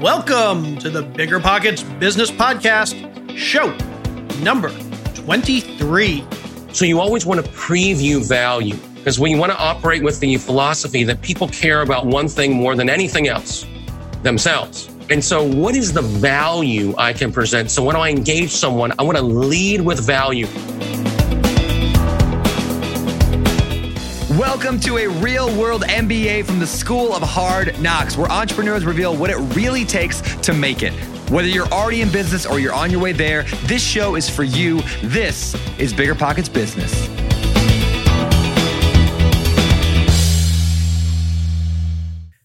[0.00, 2.96] Welcome to the Bigger Pockets Business Podcast,
[3.36, 3.72] show
[4.42, 4.70] number
[5.14, 6.26] 23.
[6.72, 10.36] So you always want to preview value because when you want to operate with the
[10.36, 13.66] philosophy that people care about one thing more than anything else,
[14.24, 14.88] themselves.
[15.10, 17.70] And so what is the value I can present?
[17.70, 20.46] So when I engage someone, I want to lead with value.
[24.60, 29.16] Welcome to a real world MBA from the School of Hard Knocks, where entrepreneurs reveal
[29.16, 30.92] what it really takes to make it.
[31.30, 34.42] Whether you're already in business or you're on your way there, this show is for
[34.42, 34.80] you.
[35.00, 37.08] This is Bigger Pockets Business.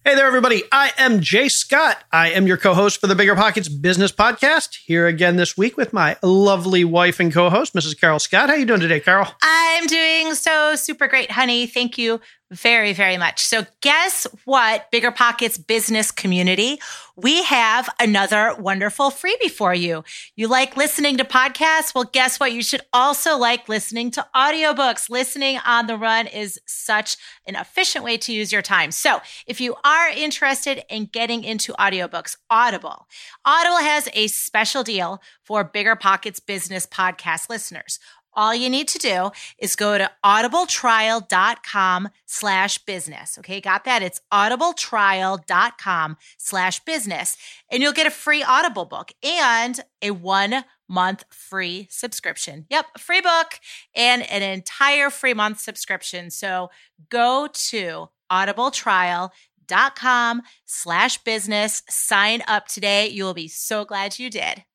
[0.05, 0.63] Hey there, everybody.
[0.69, 2.03] I am Jay Scott.
[2.11, 4.79] I am your co host for the Bigger Pockets Business Podcast.
[4.85, 7.97] Here again this week with my lovely wife and co host, Mrs.
[7.97, 8.49] Carol Scott.
[8.49, 9.27] How are you doing today, Carol?
[9.41, 11.67] I'm doing so super great, honey.
[11.67, 12.19] Thank you
[12.53, 13.41] very, very much.
[13.41, 16.79] So, guess what, Bigger Pockets business community?
[17.15, 20.03] We have another wonderful freebie for you.
[20.35, 21.93] You like listening to podcasts?
[21.93, 22.53] Well, guess what?
[22.53, 25.09] You should also like listening to audiobooks.
[25.09, 28.91] Listening on the run is such an efficient way to use your time.
[28.91, 33.07] So, if you are interested in getting into audiobooks, Audible.
[33.45, 37.99] Audible has a special deal for Bigger Pockets business podcast listeners
[38.35, 43.37] all you need to do is go to audibletrial.com slash business.
[43.39, 44.01] Okay, got that?
[44.01, 47.37] It's audibletrial.com slash business.
[47.71, 52.65] And you'll get a free Audible book and a one month free subscription.
[52.69, 53.59] Yep, free book
[53.95, 56.29] and an entire free month subscription.
[56.29, 56.69] So
[57.09, 61.83] go to audibletrial.com slash business.
[61.89, 63.07] Sign up today.
[63.07, 64.65] You will be so glad you did.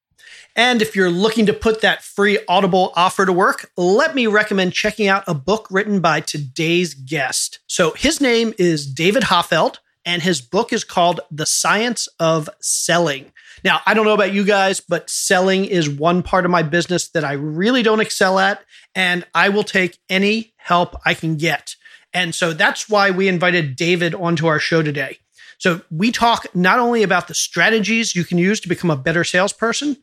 [0.57, 4.73] And if you're looking to put that free Audible offer to work, let me recommend
[4.73, 7.61] checking out a book written by today's guest.
[7.67, 13.33] So his name is David Hoffeld, and his book is called The Science of Selling.
[13.65, 17.09] Now, I don't know about you guys, but selling is one part of my business
[17.09, 18.63] that I really don't excel at,
[18.95, 21.77] and I will take any help I can get.
[22.13, 25.19] And so that's why we invited David onto our show today.
[25.59, 29.25] So we talk not only about the strategies you can use to become a better
[29.25, 29.97] salesperson,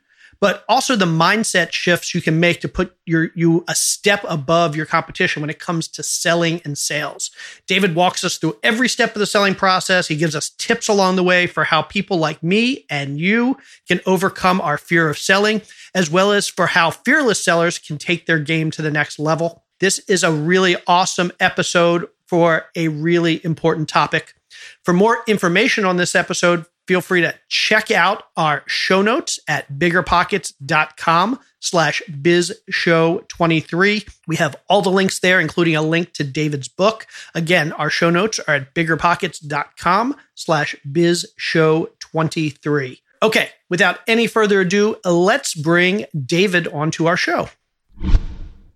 [0.45, 4.75] but also the mindset shifts you can make to put your you a step above
[4.75, 7.31] your competition when it comes to selling and sales.
[7.65, 10.07] David walks us through every step of the selling process.
[10.07, 13.57] He gives us tips along the way for how people like me and you
[13.87, 15.63] can overcome our fear of selling,
[15.95, 19.63] as well as for how fearless sellers can take their game to the next level.
[19.79, 24.35] This is a really awesome episode for a really important topic.
[24.83, 29.71] For more information on this episode, feel free to check out our show notes at
[29.71, 34.09] biggerpockets.com slash bizshow23.
[34.27, 37.07] We have all the links there, including a link to David's book.
[37.33, 42.99] Again, our show notes are at biggerpockets.com slash bizshow23.
[43.23, 47.49] Okay, without any further ado, let's bring David onto our show.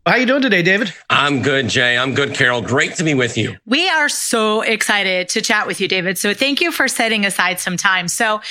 [0.09, 0.91] How you doing today, David?
[1.11, 1.95] I'm good, Jay.
[1.95, 2.63] I'm good, Carol.
[2.63, 3.55] Great to be with you.
[3.67, 6.17] We are so excited to chat with you, David.
[6.17, 8.07] So thank you for setting aside some time.
[8.07, 8.41] So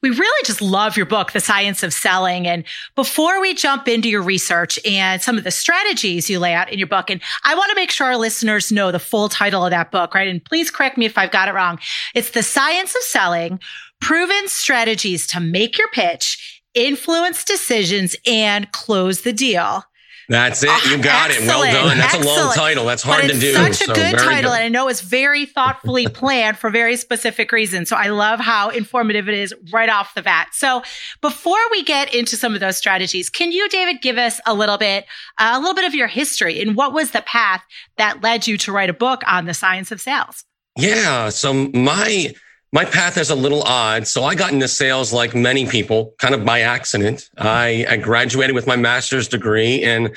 [0.00, 2.46] we really just love your book, The Science of Selling.
[2.46, 2.62] And
[2.94, 6.78] before we jump into your research and some of the strategies you lay out in
[6.78, 9.72] your book, and I want to make sure our listeners know the full title of
[9.72, 10.28] that book, right?
[10.28, 11.80] And please correct me if I've got it wrong.
[12.14, 13.58] It's The Science of Selling,
[14.00, 19.82] Proven Strategies to Make Your Pitch, Influence Decisions, and Close the Deal.
[20.28, 20.68] That's it.
[20.90, 21.44] You got Excellent.
[21.44, 21.48] it.
[21.48, 21.98] Well done.
[21.98, 22.38] That's Excellent.
[22.38, 22.84] a long title.
[22.84, 23.54] That's hard to do.
[23.54, 24.56] Such a so good very title, good.
[24.56, 27.88] and I know it's very thoughtfully planned for very specific reasons.
[27.88, 30.48] So I love how informative it is right off the bat.
[30.52, 30.82] So
[31.22, 34.76] before we get into some of those strategies, can you, David, give us a little
[34.76, 35.06] bit,
[35.38, 37.62] uh, a little bit of your history and what was the path
[37.96, 40.44] that led you to write a book on the science of sales?
[40.76, 41.30] Yeah.
[41.30, 42.34] So my
[42.72, 44.06] my path is a little odd.
[44.06, 47.30] So I got into sales like many people, kind of by accident.
[47.38, 50.14] I, I graduated with my master's degree and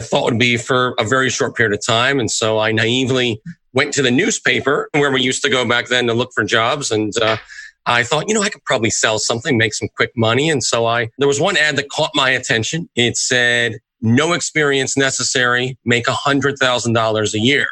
[0.00, 2.20] thought it would be for a very short period of time.
[2.20, 3.40] And so I naively
[3.72, 6.90] went to the newspaper where we used to go back then to look for jobs.
[6.90, 7.38] And uh,
[7.86, 10.50] I thought, you know, I could probably sell something, make some quick money.
[10.50, 12.88] And so I, there was one ad that caught my attention.
[12.96, 17.66] It said, no experience necessary, make a hundred thousand dollars a year.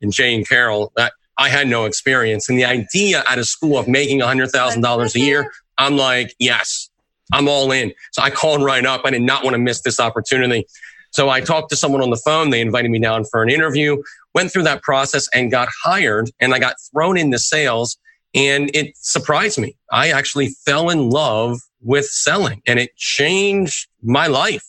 [0.00, 2.48] And Jay Carol, that I had no experience.
[2.48, 5.96] And the idea out of school of making a hundred thousand dollars a year, I'm
[5.96, 6.90] like, yes,
[7.32, 7.92] I'm all in.
[8.12, 9.02] So I called right up.
[9.04, 10.66] I did not want to miss this opportunity.
[11.10, 12.50] So I talked to someone on the phone.
[12.50, 14.02] They invited me down for an interview,
[14.34, 16.30] went through that process and got hired.
[16.40, 17.96] And I got thrown into sales
[18.34, 19.76] and it surprised me.
[19.92, 24.64] I actually fell in love with selling and it changed my life.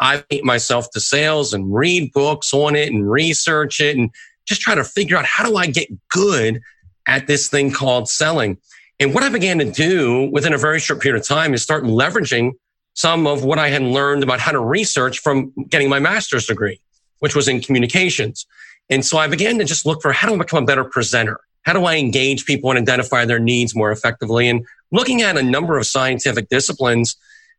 [0.00, 4.10] I beat myself to sales and read books on it and research it and
[4.46, 6.60] just trying to figure out how do I get good
[7.06, 8.58] at this thing called selling.
[9.00, 11.84] And what I began to do within a very short period of time is start
[11.84, 12.52] leveraging
[12.94, 16.80] some of what I had learned about how to research from getting my master's degree,
[17.20, 18.46] which was in communications.
[18.90, 21.40] And so I began to just look for how do I become a better presenter?
[21.62, 24.48] How do I engage people and identify their needs more effectively?
[24.48, 27.16] And looking at a number of scientific disciplines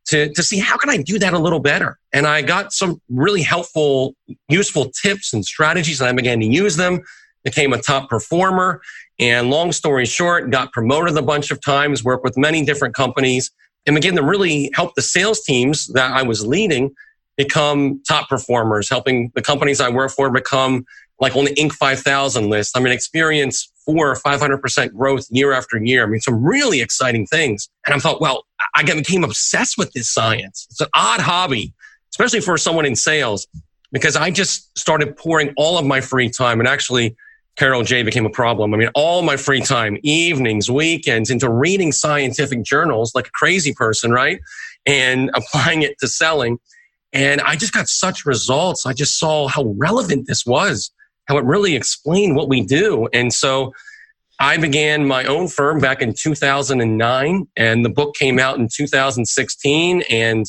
[0.07, 1.97] to, to see how can I do that a little better?
[2.11, 4.15] And I got some really helpful,
[4.49, 7.01] useful tips and strategies and I began to use them,
[7.43, 8.81] became a top performer.
[9.19, 13.51] And long story short, got promoted a bunch of times, worked with many different companies
[13.85, 16.93] and began to really help the sales teams that I was leading
[17.37, 20.85] become top performers, helping the companies I work for become
[21.19, 21.73] like on the Inc.
[21.73, 22.77] 5000 list.
[22.77, 26.03] I mean, experience four or 500% growth year after year.
[26.03, 27.69] I mean, some really exciting things.
[27.85, 28.45] And I thought, well,
[28.75, 30.67] I became obsessed with this science.
[30.71, 31.73] It's an odd hobby,
[32.11, 33.47] especially for someone in sales,
[33.91, 37.15] because I just started pouring all of my free time and actually
[37.55, 38.73] Carol Jay became a problem.
[38.73, 43.73] I mean, all my free time, evenings, weekends into reading scientific journals like a crazy
[43.73, 44.39] person, right?
[44.85, 46.57] And applying it to selling.
[47.11, 48.87] And I just got such results.
[48.87, 50.91] I just saw how relevant this was
[51.27, 53.07] how it really explained what we do.
[53.13, 53.73] And so
[54.39, 60.03] I began my own firm back in 2009, and the book came out in 2016.
[60.09, 60.45] And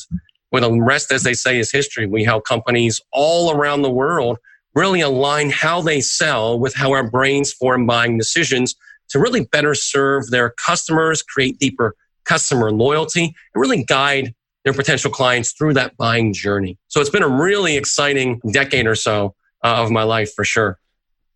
[0.51, 2.07] with the rest, as they say, is history.
[2.07, 4.37] We help companies all around the world
[4.73, 8.75] really align how they sell with how our brains form buying decisions
[9.09, 11.95] to really better serve their customers, create deeper
[12.25, 14.33] customer loyalty, and really guide
[14.65, 16.77] their potential clients through that buying journey.
[16.87, 20.79] So it's been a really exciting decade or so uh, of my life for sure.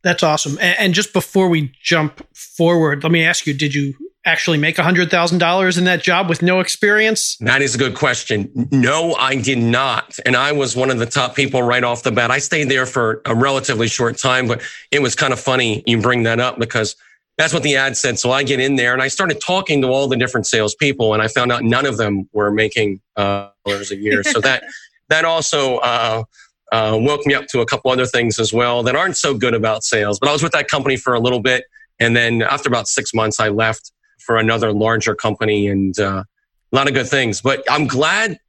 [0.01, 0.57] That's awesome.
[0.61, 3.95] And, and, just before we jump forward, let me ask you: Did you
[4.25, 7.35] actually make a hundred thousand dollars in that job with no experience?
[7.41, 8.49] That is a good question.
[8.71, 12.11] No, I did not, and I was one of the top people right off the
[12.11, 12.31] bat.
[12.31, 14.61] I stayed there for a relatively short time, but
[14.91, 16.95] it was kind of funny you bring that up because
[17.37, 18.19] that's what the ad said.
[18.19, 21.21] So I get in there and I started talking to all the different salespeople, and
[21.21, 24.23] I found out none of them were making uh, dollars a year.
[24.23, 24.63] So that
[25.09, 25.77] that also.
[25.79, 26.23] Uh,
[26.71, 29.53] uh, woke me up to a couple other things as well that aren't so good
[29.53, 30.19] about sales.
[30.19, 31.63] But I was with that company for a little bit.
[31.99, 36.23] And then after about six months, I left for another larger company and uh,
[36.71, 37.41] a lot of good things.
[37.41, 38.39] But I'm glad,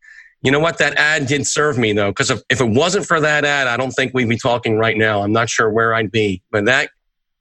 [0.42, 3.20] you know what, that ad did serve me though, because if, if it wasn't for
[3.20, 5.22] that ad, I don't think we'd be talking right now.
[5.22, 6.42] I'm not sure where I'd be.
[6.50, 6.90] But that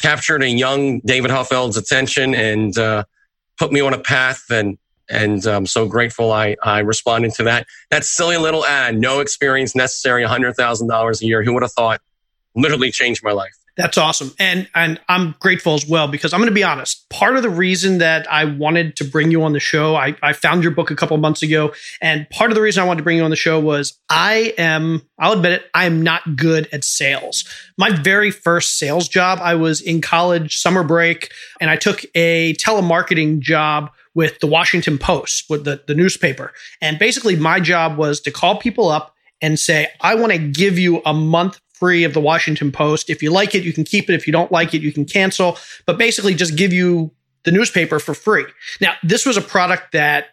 [0.02, 3.04] captured a young David Hoffeld's attention and uh,
[3.58, 4.78] put me on a path and
[5.10, 7.68] and I'm so grateful I, I responded to that.
[7.90, 11.44] That silly little ad, no experience necessary, $100,000 a year.
[11.44, 12.02] Who would have thought?
[12.56, 13.54] Literally changed my life.
[13.80, 14.34] That's awesome.
[14.38, 17.08] And and I'm grateful as well because I'm going to be honest.
[17.10, 20.34] Part of the reason that I wanted to bring you on the show, I, I
[20.34, 21.72] found your book a couple months ago.
[22.02, 24.54] And part of the reason I wanted to bring you on the show was I
[24.58, 27.46] am, I'll admit it, I am not good at sales.
[27.78, 32.56] My very first sales job, I was in college, summer break, and I took a
[32.56, 36.54] telemarketing job with the Washington Post, with the, the newspaper.
[36.82, 40.78] And basically, my job was to call people up and say, I want to give
[40.78, 43.10] you a month free of the Washington Post.
[43.10, 44.14] If you like it, you can keep it.
[44.14, 45.58] If you don't like it, you can cancel.
[45.86, 47.12] But basically, just give you
[47.46, 48.46] the newspaper for free.
[48.82, 50.26] Now, this was a product that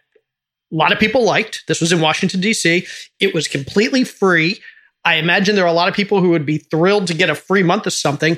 [0.71, 1.63] a lot of people liked.
[1.67, 2.85] This was in Washington, D.C.,
[3.19, 4.59] it was completely free.
[5.05, 7.35] I imagine there are a lot of people who would be thrilled to get a
[7.35, 8.37] free month of something.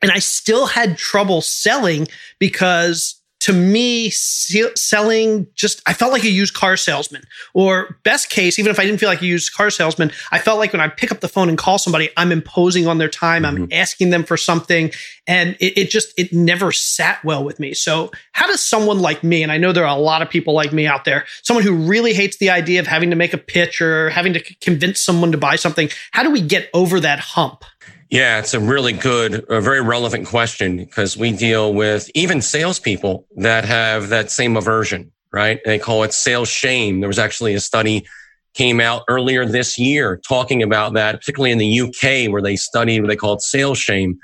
[0.00, 6.28] And I still had trouble selling because to me, selling just, I felt like a
[6.28, 7.22] used car salesman.
[7.54, 10.58] Or best case, even if I didn't feel like a used car salesman, I felt
[10.58, 13.44] like when I pick up the phone and call somebody, I'm imposing on their time.
[13.44, 13.62] Mm-hmm.
[13.62, 14.90] I'm asking them for something.
[15.28, 17.72] And it, it, just, it never sat well with me.
[17.72, 20.52] So, how does someone like me, and I know there are a lot of people
[20.52, 23.38] like me out there, someone who really hates the idea of having to make a
[23.38, 27.20] pitch or having to convince someone to buy something, how do we get over that
[27.20, 27.64] hump?
[28.10, 33.26] Yeah, it's a really good, a very relevant question because we deal with even salespeople
[33.36, 35.60] that have that same aversion, right?
[35.64, 37.00] They call it sales shame.
[37.00, 38.06] There was actually a study
[38.54, 43.00] came out earlier this year talking about that, particularly in the UK where they studied
[43.00, 44.18] what they called sales shame.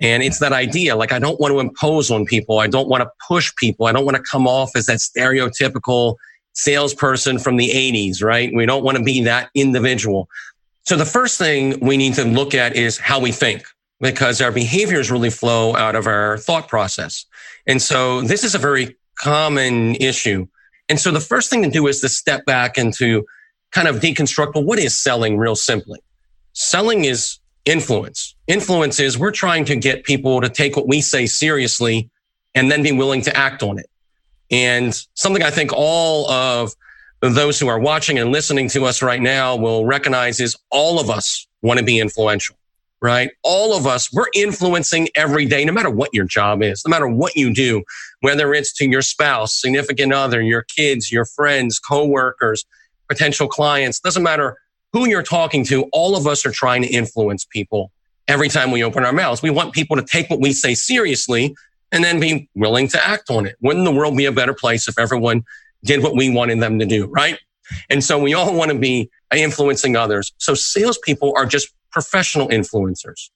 [0.00, 2.58] And it's that idea, like, I don't want to impose on people.
[2.58, 3.86] I don't want to push people.
[3.86, 6.16] I don't want to come off as that stereotypical
[6.54, 8.52] salesperson from the 80s, right?
[8.54, 10.28] We don't want to be that individual.
[10.84, 13.64] So the first thing we need to look at is how we think
[14.00, 17.24] because our behaviors really flow out of our thought process.
[17.66, 20.48] And so this is a very common issue.
[20.88, 23.24] And so the first thing to do is to step back and to
[23.70, 26.00] kind of deconstruct, well, what is selling real simply?
[26.52, 28.34] Selling is influence.
[28.48, 32.10] Influence is we're trying to get people to take what we say seriously
[32.54, 33.88] and then be willing to act on it.
[34.50, 36.74] And something I think all of
[37.22, 41.08] those who are watching and listening to us right now will recognize is all of
[41.08, 42.56] us want to be influential.
[43.02, 43.32] right?
[43.42, 47.08] All of us, we're influencing every day, no matter what your job is, no matter
[47.08, 47.82] what you do,
[48.20, 52.64] whether it's to your spouse, significant other, your kids, your friends, coworkers,
[53.08, 54.56] potential clients, doesn't matter
[54.92, 55.82] who you're talking to.
[55.92, 57.90] All of us are trying to influence people
[58.28, 59.42] every time we open our mouths.
[59.42, 61.56] We want people to take what we say seriously
[61.90, 63.56] and then be willing to act on it.
[63.60, 65.44] Wouldn't the world be a better place if everyone
[65.84, 67.38] did what we wanted them to do, right?
[67.90, 70.32] And so we all want to be influencing others.
[70.38, 73.30] So salespeople are just professional influencers.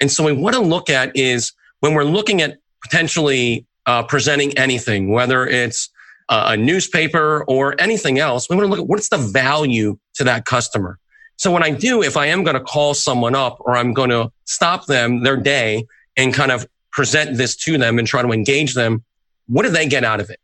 [0.00, 4.56] And so we want to look at is when we're looking at potentially uh, presenting
[4.56, 5.90] anything, whether it's
[6.28, 10.44] a newspaper or anything else, we want to look at what's the value to that
[10.44, 10.98] customer.
[11.36, 14.10] So when I do, if I am going to call someone up or I'm going
[14.10, 18.28] to stop them their day and kind of present this to them and try to
[18.28, 19.04] engage them,
[19.48, 20.38] what do they get out of it?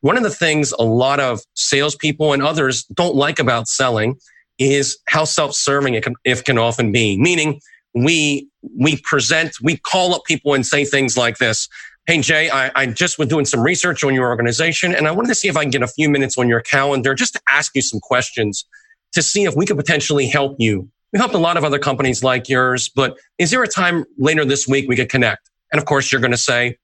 [0.00, 4.16] One of the things a lot of salespeople and others don't like about selling
[4.58, 6.14] is how self-serving it can,
[6.44, 7.18] can often be.
[7.18, 7.60] Meaning,
[7.94, 11.68] we we present, we call up people and say things like this.
[12.06, 15.28] Hey Jay, I, I just was doing some research on your organization, and I wanted
[15.28, 17.74] to see if I can get a few minutes on your calendar just to ask
[17.74, 18.64] you some questions
[19.12, 20.88] to see if we could potentially help you.
[21.12, 24.44] We helped a lot of other companies like yours, but is there a time later
[24.44, 25.50] this week we could connect?
[25.72, 26.76] And of course, you're going to say,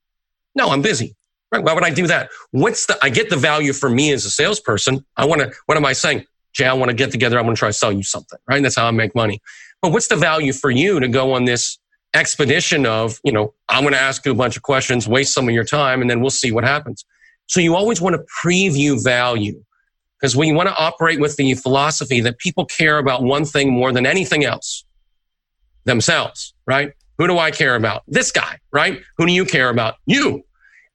[0.55, 1.15] no, I'm busy.
[1.53, 1.63] Right?
[1.63, 2.31] Why would I do that?
[2.51, 5.05] What's the, I get the value for me as a salesperson.
[5.17, 6.25] I want to, what am I saying?
[6.53, 7.39] Jay, I want to get together.
[7.39, 8.57] I want to try to sell you something, right?
[8.57, 9.41] And that's how I make money.
[9.83, 11.79] But what's the value for you to go on this
[12.15, 15.49] expedition of, you know, I'm going to ask you a bunch of questions, waste some
[15.49, 17.05] of your time, and then we'll see what happens.
[17.47, 19.63] So you always want to preview value
[20.19, 23.93] because we want to operate with the philosophy that people care about one thing more
[23.93, 24.85] than anything else
[25.85, 26.93] themselves, right?
[27.19, 28.03] Who do I care about?
[28.09, 29.03] This guy, right?
[29.19, 29.97] Who do you care about?
[30.07, 30.45] You.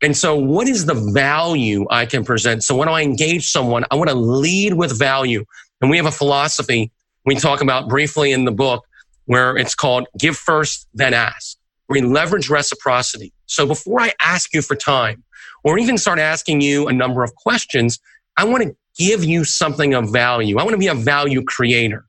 [0.01, 2.63] And so what is the value I can present?
[2.63, 5.45] So when I engage someone, I want to lead with value.
[5.79, 6.91] And we have a philosophy
[7.25, 8.85] we talk about briefly in the book
[9.25, 11.57] where it's called give first, then ask.
[11.87, 13.33] We leverage reciprocity.
[13.45, 15.23] So before I ask you for time
[15.63, 17.99] or even start asking you a number of questions,
[18.37, 20.57] I want to give you something of value.
[20.57, 22.05] I want to be a value creator.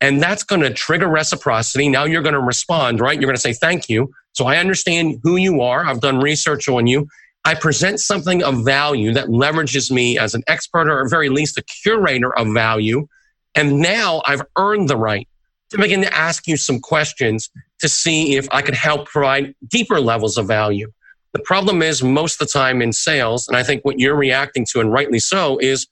[0.00, 1.88] And that's going to trigger reciprocity.
[1.88, 3.18] Now you're going to respond, right?
[3.18, 4.12] You're going to say, thank you.
[4.32, 5.86] So I understand who you are.
[5.86, 7.08] I've done research on you.
[7.44, 11.58] I present something of value that leverages me as an expert or at very least
[11.58, 13.08] a curator of value.
[13.54, 15.28] And now I've earned the right
[15.70, 20.00] to begin to ask you some questions to see if I could help provide deeper
[20.00, 20.92] levels of value.
[21.32, 24.66] The problem is most of the time in sales, and I think what you're reacting
[24.70, 25.86] to, and rightly so, is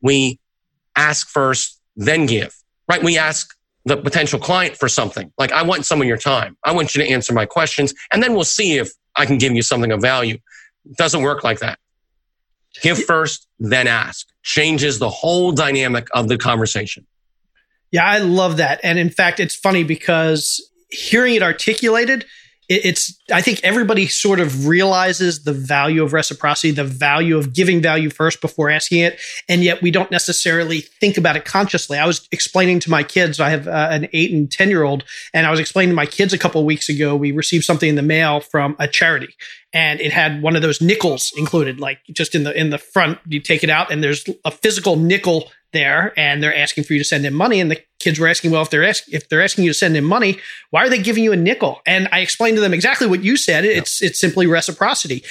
[0.00, 0.40] we
[0.96, 2.54] ask first, then give,
[2.88, 3.02] right?
[3.02, 5.32] We ask the potential client for something.
[5.38, 6.56] Like, I want some of your time.
[6.64, 9.52] I want you to answer my questions, and then we'll see if I can give
[9.52, 10.38] you something of value.
[10.90, 11.78] It doesn't work like that.
[12.82, 14.26] Give first, then ask.
[14.42, 17.06] Changes the whole dynamic of the conversation.
[17.90, 18.80] Yeah, I love that.
[18.82, 22.26] And in fact, it's funny because hearing it articulated,
[22.68, 27.80] it's i think everybody sort of realizes the value of reciprocity the value of giving
[27.80, 29.20] value first before asking it.
[29.48, 31.98] And yet we don't necessarily think about it consciously.
[31.98, 35.04] I was explaining to my kids i have uh, an 8 and 10 year old
[35.32, 37.94] and i was explaining to my kids a couple weeks ago we received something in
[37.94, 39.34] the mail from a charity.
[39.72, 43.18] And it had one of those nickels included like just in the in the front
[43.26, 46.98] you take it out and there's a physical nickel there and they're asking for you
[46.98, 47.60] to send in money.
[47.60, 49.96] And the kids were asking well if they're ask, if they're asking you to send
[49.96, 50.38] in money
[50.70, 51.80] why are they giving you a nickel?
[51.86, 53.64] And i explained to them exactly what you said.
[53.64, 55.24] It's it's simply reciprocity.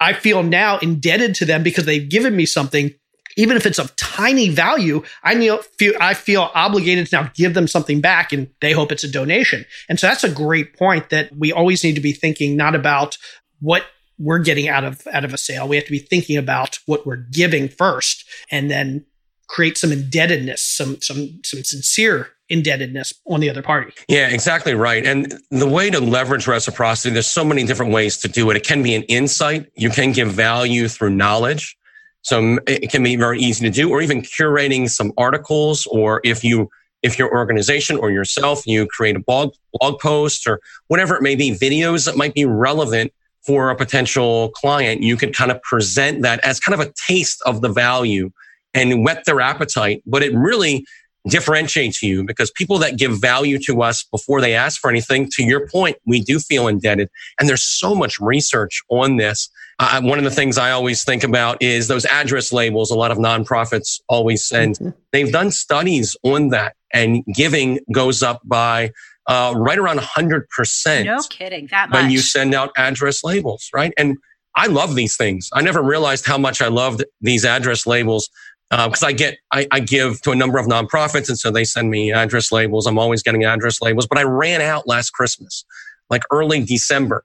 [0.00, 2.92] I feel now indebted to them because they've given me something.
[3.38, 5.34] Even if it's of tiny value i
[5.78, 9.10] feel i feel obligated to now give them something back and they hope it's a
[9.10, 9.64] donation.
[9.88, 13.16] And so that's a great point that we always need to be thinking not about
[13.60, 13.86] what
[14.18, 15.66] we're getting out of out of a sale.
[15.66, 19.06] We have to be thinking about what we're giving first and then
[19.52, 23.92] create some indebtedness, some some some sincere indebtedness on the other party.
[24.08, 25.06] Yeah, exactly right.
[25.06, 28.56] And the way to leverage reciprocity, there's so many different ways to do it.
[28.56, 29.70] It can be an insight.
[29.74, 31.76] You can give value through knowledge.
[32.22, 36.42] So it can be very easy to do, or even curating some articles, or if
[36.44, 36.68] you
[37.02, 41.36] if your organization or yourself, you create a blog blog post or whatever it may
[41.36, 43.12] be, videos that might be relevant
[43.44, 47.42] for a potential client, you could kind of present that as kind of a taste
[47.44, 48.30] of the value
[48.74, 50.02] and whet their appetite.
[50.06, 50.84] But it really
[51.28, 55.44] differentiates you because people that give value to us before they ask for anything, to
[55.44, 57.08] your point, we do feel indebted.
[57.38, 59.48] And there's so much research on this.
[59.78, 62.90] Uh, one of the things I always think about is those address labels.
[62.90, 64.76] A lot of nonprofits always send.
[64.76, 64.90] Mm-hmm.
[65.12, 68.92] They've done studies on that, and giving goes up by
[69.26, 71.04] uh, right around 100%.
[71.04, 71.68] No kidding.
[71.68, 72.02] That much.
[72.02, 73.92] When you send out address labels, right?
[73.96, 74.18] And
[74.54, 75.48] I love these things.
[75.52, 78.28] I never realized how much I loved these address labels
[78.72, 81.62] because uh, I get I, I, give to a number of nonprofits, and so they
[81.64, 82.86] send me address labels.
[82.86, 85.66] I'm always getting address labels, but I ran out last Christmas,
[86.08, 87.22] like early December,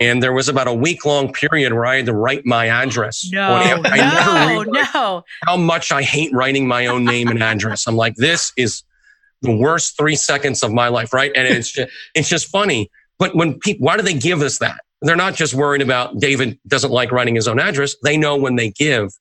[0.00, 3.28] and there was about a week long period where I had to write my address.
[3.30, 5.24] No, I no, no.
[5.44, 7.86] How much I hate writing my own name and address.
[7.86, 8.82] I'm like, this is
[9.42, 11.30] the worst three seconds of my life, right?
[11.36, 12.90] And it's just, it's just funny.
[13.18, 14.80] But when people, why do they give us that?
[15.02, 17.96] They're not just worried about David doesn't like writing his own address.
[18.02, 19.12] They know when they give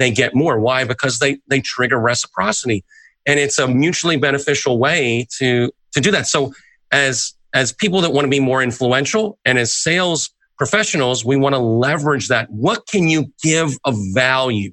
[0.00, 0.58] they get more.
[0.58, 0.84] Why?
[0.84, 2.84] Because they, they trigger reciprocity.
[3.26, 6.26] And it's a mutually beneficial way to, to do that.
[6.26, 6.54] So
[6.90, 11.54] as, as people that want to be more influential and as sales professionals, we want
[11.54, 12.50] to leverage that.
[12.50, 14.72] What can you give of value?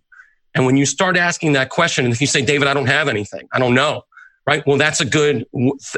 [0.55, 3.07] And when you start asking that question, and if you say, David, I don't have
[3.07, 4.03] anything, I don't know,
[4.45, 4.65] right?
[4.65, 5.45] Well, that's a good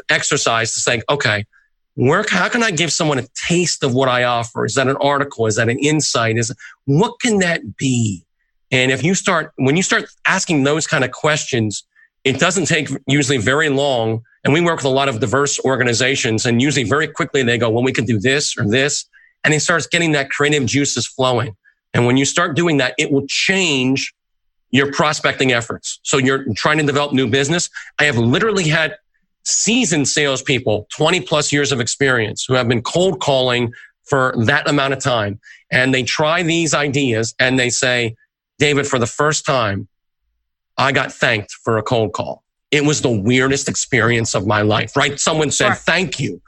[0.08, 1.46] exercise to say, okay,
[1.94, 4.64] where, how can I give someone a taste of what I offer?
[4.64, 5.46] Is that an article?
[5.46, 6.36] Is that an insight?
[6.36, 6.52] Is
[6.84, 8.24] what can that be?
[8.70, 11.84] And if you start, when you start asking those kind of questions,
[12.24, 14.22] it doesn't take usually very long.
[14.44, 17.70] And we work with a lot of diverse organizations and usually very quickly they go,
[17.70, 19.06] well, we can do this or this.
[19.44, 21.56] And it starts getting that creative juices flowing.
[21.94, 24.14] And when you start doing that, it will change
[24.70, 25.98] your prospecting efforts.
[26.02, 27.68] So you're trying to develop new business.
[27.98, 28.96] I have literally had
[29.42, 33.72] seasoned salespeople, 20 plus years of experience who have been cold calling
[34.04, 35.40] for that amount of time.
[35.70, 38.14] And they try these ideas and they say,
[38.60, 39.88] David, for the first time,
[40.76, 42.44] I got thanked for a cold call.
[42.70, 45.18] It was the weirdest experience of my life, right?
[45.18, 45.74] Someone said, sure.
[45.74, 46.40] thank you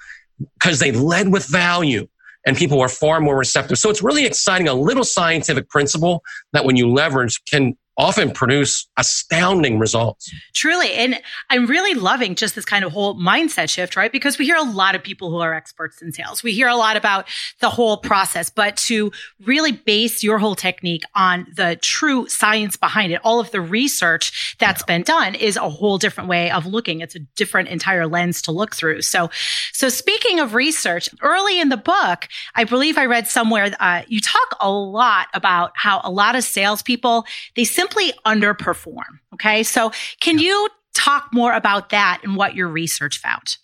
[0.60, 2.06] because they led with value
[2.46, 3.78] and people were far more receptive.
[3.78, 8.86] So it's really exciting, a little scientific principle that when you leverage can often produce
[8.96, 10.32] astounding results.
[10.54, 10.92] Truly.
[10.94, 11.20] And
[11.50, 14.10] I'm really loving just this kind of whole mindset shift, right?
[14.10, 16.42] Because we hear a lot of people who are experts in sales.
[16.42, 17.28] We hear a lot about
[17.60, 19.12] the whole process, but to
[19.44, 24.56] really base your whole technique on the true science behind it, all of the research
[24.58, 27.00] that's been done is a whole different way of looking.
[27.00, 29.02] It's a different entire lens to look through.
[29.02, 29.30] So,
[29.72, 34.20] so speaking of research, early in the book, I believe I read somewhere, uh, you
[34.20, 37.81] talk a lot about how a lot of salespeople, they simply
[38.26, 39.20] underperform.
[39.34, 39.62] Okay.
[39.62, 43.56] So can you talk more about that and what your research found?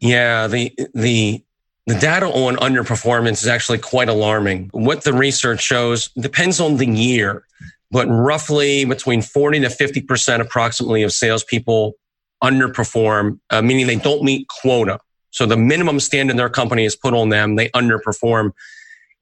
[0.00, 1.42] Yeah, the, the,
[1.86, 4.70] the data on underperformance is actually quite alarming.
[4.72, 7.44] What the research shows depends on the year,
[7.90, 11.94] but roughly between 40 to 50% approximately of salespeople
[12.42, 14.98] underperform, uh, meaning they don't meet quota.
[15.30, 18.52] So the minimum standard their company has put on them, they underperform.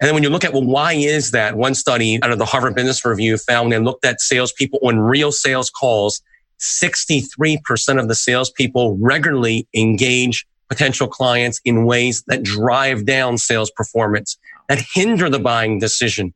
[0.03, 1.57] And then when you look at, well, why is that?
[1.57, 5.31] One study out of the Harvard Business Review found they looked at salespeople on real
[5.31, 6.21] sales calls.
[6.59, 14.37] 63% of the salespeople regularly engage potential clients in ways that drive down sales performance,
[14.69, 16.35] that hinder the buying decision.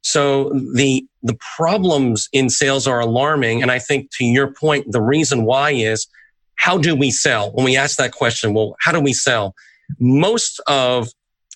[0.00, 3.60] So the, the problems in sales are alarming.
[3.60, 6.06] And I think to your point, the reason why is
[6.54, 7.52] how do we sell?
[7.52, 9.54] When we ask that question, well, how do we sell?
[9.98, 11.10] Most of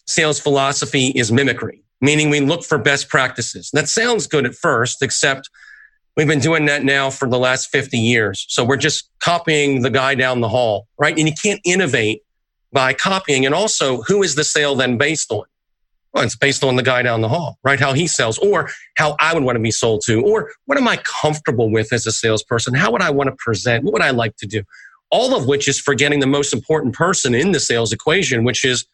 [0.07, 3.71] sales philosophy is mimicry, meaning we look for best practices.
[3.73, 5.51] That sounds good at first, except
[6.17, 8.47] we've been doing that now for the last 50 years.
[8.49, 11.17] So we're just copying the guy down the hall, right?
[11.17, 12.23] And you can't innovate
[12.73, 13.47] by copying.
[13.47, 15.45] And also, who is the sale then based on?
[16.13, 17.79] Well, it's based on the guy down the hall, right?
[17.79, 20.89] How he sells or how I would want to be sold to or what am
[20.89, 22.73] I comfortable with as a salesperson?
[22.73, 23.85] How would I want to present?
[23.85, 24.63] What would I like to do?
[25.11, 28.87] All of which is forgetting the most important person in the sales equation, which is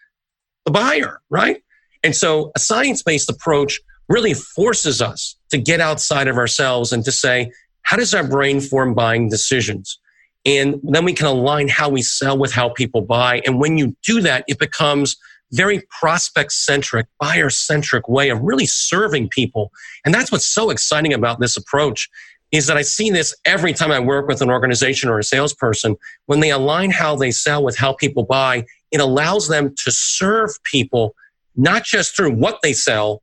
[0.65, 1.63] the buyer, right?
[2.03, 7.05] And so a science based approach really forces us to get outside of ourselves and
[7.05, 7.51] to say,
[7.83, 9.99] how does our brain form buying decisions?
[10.45, 13.41] And then we can align how we sell with how people buy.
[13.47, 15.17] And when you do that, it becomes
[15.53, 19.71] very prospect centric, buyer centric way of really serving people.
[20.05, 22.09] And that's what's so exciting about this approach
[22.51, 25.97] is that I see this every time I work with an organization or a salesperson.
[26.27, 30.51] When they align how they sell with how people buy, it allows them to serve
[30.71, 31.15] people
[31.57, 33.23] not just through what they sell,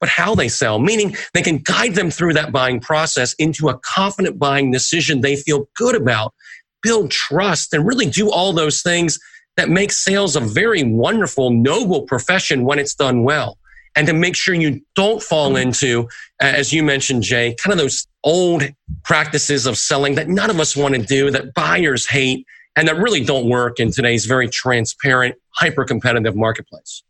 [0.00, 3.78] but how they sell, meaning they can guide them through that buying process into a
[3.78, 6.34] confident buying decision they feel good about,
[6.82, 9.18] build trust, and really do all those things
[9.56, 13.58] that make sales a very wonderful, noble profession when it's done well.
[13.96, 16.08] And to make sure you don't fall into,
[16.40, 18.62] as you mentioned, Jay, kind of those old
[19.04, 22.96] practices of selling that none of us want to do, that buyers hate, and that
[22.96, 27.02] really don't work in today's very transparent, hyper competitive marketplace.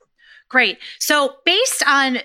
[0.48, 0.78] Great.
[0.98, 2.18] So based on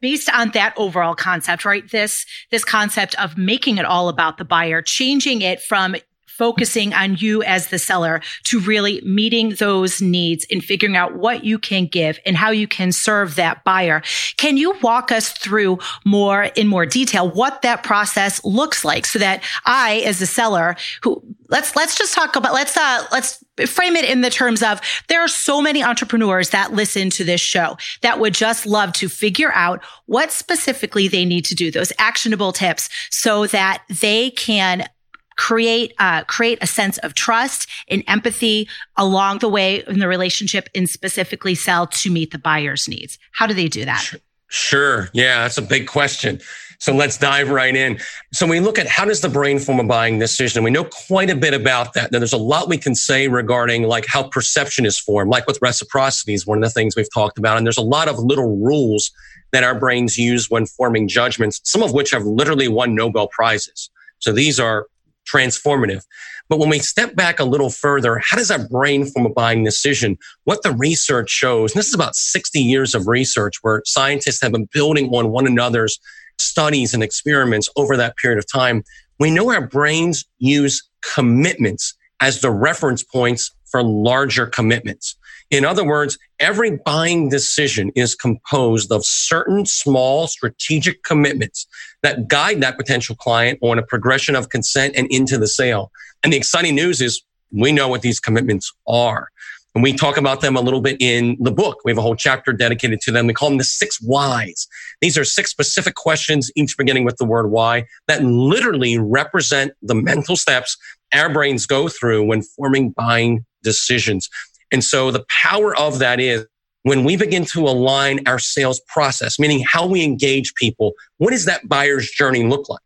[0.00, 1.88] based on that overall concept, right?
[1.90, 5.96] This this concept of making it all about the buyer, changing it from
[6.42, 11.44] focusing on you as the seller to really meeting those needs and figuring out what
[11.44, 14.02] you can give and how you can serve that buyer.
[14.38, 19.20] Can you walk us through more in more detail what that process looks like so
[19.20, 20.74] that I, as a seller
[21.04, 24.80] who let's, let's just talk about, let's, uh, let's frame it in the terms of
[25.06, 29.08] there are so many entrepreneurs that listen to this show that would just love to
[29.08, 34.88] figure out what specifically they need to do, those actionable tips so that they can
[35.36, 40.68] create uh, create a sense of trust and empathy along the way in the relationship
[40.74, 44.14] and specifically sell to meet the buyer's needs how do they do that
[44.48, 46.40] sure yeah that's a big question
[46.82, 48.00] so let's dive right in.
[48.32, 50.58] So we look at how does the brain form a buying decision?
[50.58, 52.10] And we know quite a bit about that.
[52.10, 55.62] Now there's a lot we can say regarding like how perception is formed, like with
[55.62, 57.56] reciprocity is one of the things we've talked about.
[57.56, 59.12] And there's a lot of little rules
[59.52, 63.88] that our brains use when forming judgments, some of which have literally won Nobel prizes.
[64.18, 64.88] So these are
[65.30, 66.02] transformative.
[66.48, 69.64] But when we step back a little further, how does our brain form a buying
[69.64, 70.18] decision?
[70.44, 74.52] What the research shows, and this is about 60 years of research where scientists have
[74.52, 75.98] been building on one another's
[76.38, 78.82] studies and experiments over that period of time,
[79.18, 80.82] we know our brains use
[81.14, 85.16] commitments as the reference points for larger commitments.
[85.52, 91.66] In other words, every buying decision is composed of certain small strategic commitments
[92.02, 95.92] that guide that potential client on a progression of consent and into the sale.
[96.24, 99.28] And the exciting news is we know what these commitments are.
[99.74, 101.80] And we talk about them a little bit in the book.
[101.84, 103.26] We have a whole chapter dedicated to them.
[103.26, 104.66] We call them the six whys.
[105.02, 109.94] These are six specific questions, each beginning with the word why, that literally represent the
[109.94, 110.78] mental steps
[111.12, 114.28] our brains go through when forming buying decisions.
[114.72, 116.46] And so the power of that is
[116.82, 121.44] when we begin to align our sales process, meaning how we engage people, what does
[121.44, 122.80] that buyer's journey look like?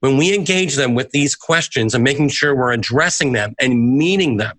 [0.00, 4.38] When we engage them with these questions and making sure we're addressing them and meeting
[4.38, 4.58] them,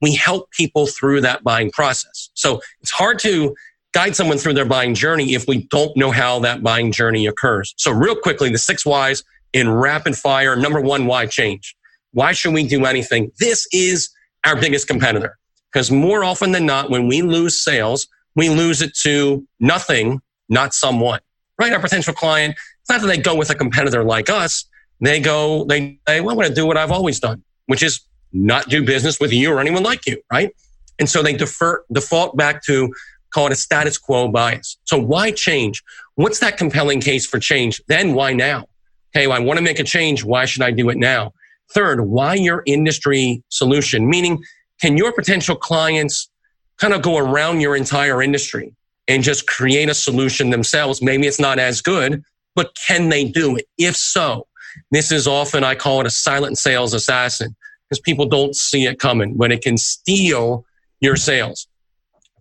[0.00, 2.30] we help people through that buying process.
[2.34, 3.54] So it's hard to
[3.92, 7.74] guide someone through their buying journey if we don't know how that buying journey occurs.
[7.76, 10.56] So real quickly, the six whys in rapid fire.
[10.56, 11.76] Number one, why change?
[12.12, 13.30] Why should we do anything?
[13.38, 14.08] This is
[14.44, 15.38] our biggest competitor
[15.72, 20.74] because more often than not, when we lose sales, we lose it to nothing, not
[20.74, 21.20] someone,
[21.58, 21.72] right?
[21.72, 24.64] Our potential client, it's not that they go with a competitor like us.
[25.00, 28.00] They go, they, say, well, I'm going to do what I've always done, which is
[28.32, 30.54] not do business with you or anyone like you, right?
[30.98, 32.92] And so they defer, default back to
[33.32, 34.78] call it a status quo bias.
[34.84, 35.82] So why change?
[36.14, 37.82] What's that compelling case for change?
[37.88, 38.66] Then why now?
[39.12, 40.24] Hey, I want to make a change.
[40.24, 41.32] Why should I do it now?
[41.74, 44.08] Third, why your industry solution?
[44.08, 44.42] Meaning,
[44.82, 46.28] can your potential clients
[46.76, 48.74] kind of go around your entire industry
[49.06, 51.00] and just create a solution themselves?
[51.00, 52.24] Maybe it's not as good,
[52.56, 53.68] but can they do it?
[53.78, 54.48] If so,
[54.90, 57.54] this is often, I call it a silent sales assassin
[57.88, 60.66] because people don't see it coming when it can steal
[61.00, 61.68] your sales.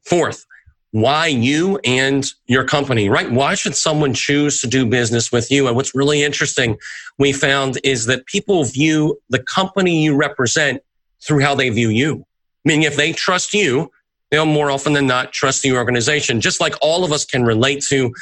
[0.04, 0.43] Fourth,
[0.89, 3.32] why you and your company, right?
[3.32, 5.67] Why should someone choose to do business with you?
[5.67, 6.80] And what's really interesting
[7.19, 10.82] we found is that people view the company you represent
[11.21, 12.25] through how they view you.
[12.65, 13.91] Meaning if they trust you,
[14.30, 16.41] they'll more often than not trust the organization.
[16.41, 18.13] Just like all of us can relate to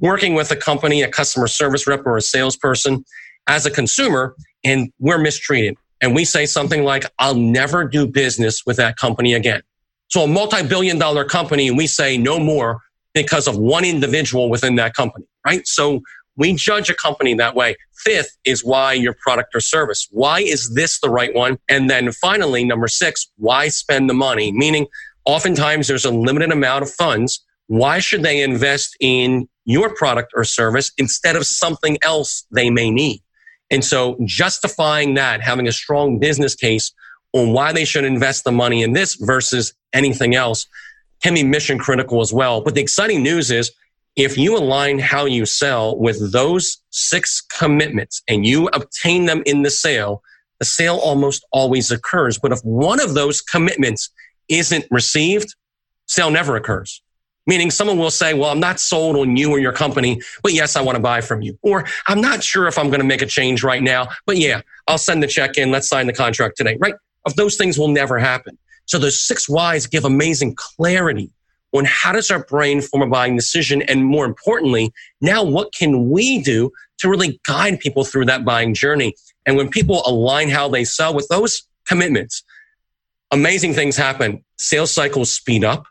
[0.00, 3.04] working with a company, a customer service rep or a salesperson
[3.46, 8.66] as a consumer, and we're mistreated and we say something like, I'll never do business
[8.66, 9.62] with that company again.
[10.08, 12.80] So a multi-billion dollar company, and we say no more
[13.14, 15.66] because of one individual within that company, right?
[15.66, 16.02] So
[16.36, 17.76] we judge a company that way.
[17.96, 20.08] Fifth is why your product or service.
[20.10, 21.58] Why is this the right one?
[21.68, 24.52] And then finally, number six, why spend the money?
[24.52, 24.86] Meaning,
[25.24, 27.44] oftentimes there's a limited amount of funds.
[27.66, 32.90] Why should they invest in your product or service instead of something else they may
[32.90, 33.22] need?
[33.70, 36.92] And so justifying that, having a strong business case
[37.32, 40.66] on why they should invest the money in this versus anything else
[41.22, 42.60] can be mission critical as well.
[42.60, 43.72] But the exciting news is
[44.16, 49.62] if you align how you sell with those six commitments and you obtain them in
[49.62, 50.22] the sale,
[50.60, 52.38] the sale almost always occurs.
[52.38, 54.10] But if one of those commitments
[54.48, 55.54] isn't received,
[56.06, 57.02] sale never occurs.
[57.46, 60.76] Meaning someone will say, well, I'm not sold on you or your company, but yes,
[60.76, 61.58] I want to buy from you.
[61.62, 64.62] Or I'm not sure if I'm going to make a change right now, but yeah,
[64.86, 65.70] I'll send the check in.
[65.70, 66.94] Let's sign the contract today, right?
[67.26, 68.56] Of those things will never happen.
[68.86, 71.30] So those six whys give amazing clarity
[71.74, 73.82] on how does our brain form a buying decision?
[73.82, 78.74] And more importantly, now what can we do to really guide people through that buying
[78.74, 79.14] journey?
[79.44, 82.42] And when people align how they sell with those commitments,
[83.30, 84.44] amazing things happen.
[84.56, 85.84] Sales cycles speed up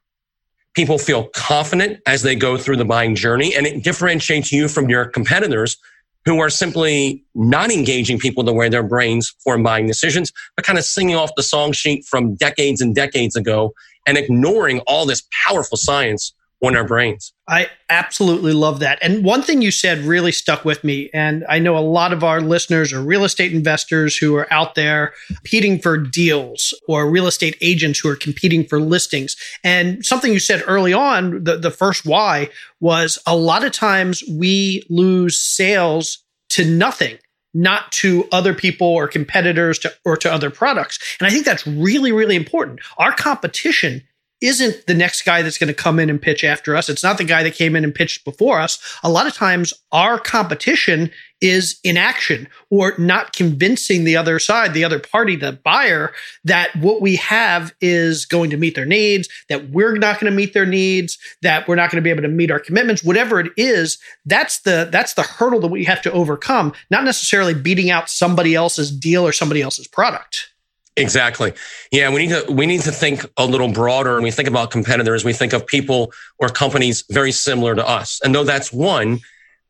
[0.73, 4.89] People feel confident as they go through the buying journey and it differentiates you from
[4.89, 5.77] your competitors
[6.25, 10.79] who are simply not engaging people the way their brains form buying decisions, but kind
[10.79, 13.73] of singing off the song sheet from decades and decades ago
[14.05, 17.33] and ignoring all this powerful science on our brains.
[17.49, 18.97] I absolutely love that.
[19.01, 21.09] And one thing you said really stuck with me.
[21.13, 24.75] And I know a lot of our listeners are real estate investors who are out
[24.75, 29.35] there competing for deals or real estate agents who are competing for listings.
[29.61, 34.23] And something you said early on, the, the first why was a lot of times
[34.29, 37.17] we lose sales to nothing
[37.53, 40.99] not to other people or competitors to, or to other products.
[41.19, 42.79] And I think that's really, really important.
[42.97, 44.01] Our competition
[44.43, 46.89] isn't the next guy that's going to come in and pitch after us.
[46.89, 48.77] It's not the guy that came in and pitched before us.
[49.01, 54.84] A lot of times our competition is inaction or not convincing the other side, the
[54.84, 56.12] other party, the buyer,
[56.43, 60.36] that what we have is going to meet their needs, that we're not going to
[60.36, 63.39] meet their needs, that we're not going to be able to meet our commitments, whatever
[63.39, 67.89] it is, that's the that's the hurdle that we have to overcome, not necessarily beating
[67.89, 70.52] out somebody else's deal or somebody else's product.
[70.95, 71.53] Exactly.
[71.91, 74.69] Yeah, we need to we need to think a little broader and we think about
[74.69, 75.25] competitors.
[75.25, 78.19] We think of people or companies very similar to us.
[78.23, 79.19] And though that's one,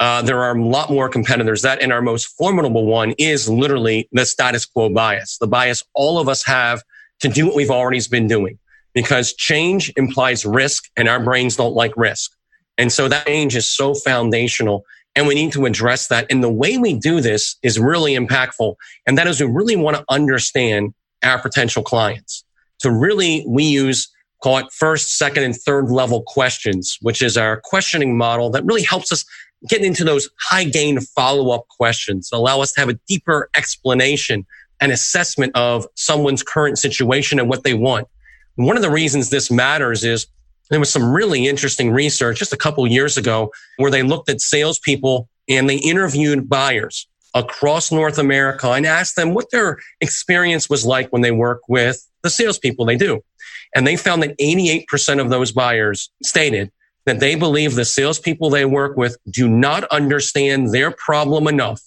[0.02, 1.62] uh, there are a lot more competitors.
[1.62, 6.20] That and our most formidable one is literally the status quo bias, the bias all
[6.20, 6.84] of us have
[7.22, 8.60] to do what we've already been doing.
[8.94, 12.32] Because change implies risk, and our brains don't like risk.
[12.78, 14.86] And so that change is so foundational.
[15.16, 16.28] And we need to address that.
[16.30, 18.76] And the way we do this is really impactful.
[19.08, 22.44] And that is we really want to understand our potential clients.
[22.78, 24.10] So really we use
[24.44, 28.84] call it first, second, and third level questions, which is our questioning model that really
[28.84, 29.24] helps us
[29.70, 34.46] get into those high gain follow up questions, allow us to have a deeper explanation
[34.82, 38.08] and assessment of someone's current situation and what they want.
[38.56, 40.28] one of the reasons this matters is
[40.70, 44.42] there was some really interesting research just a couple years ago where they looked at
[44.42, 50.86] salespeople and they interviewed buyers across North America and asked them what their experience was
[50.86, 53.24] like when they work with the salespeople they do.
[53.76, 56.72] And they found that 88% of those buyers stated
[57.06, 61.82] that they believe the salespeople they work with do not understand their problem enough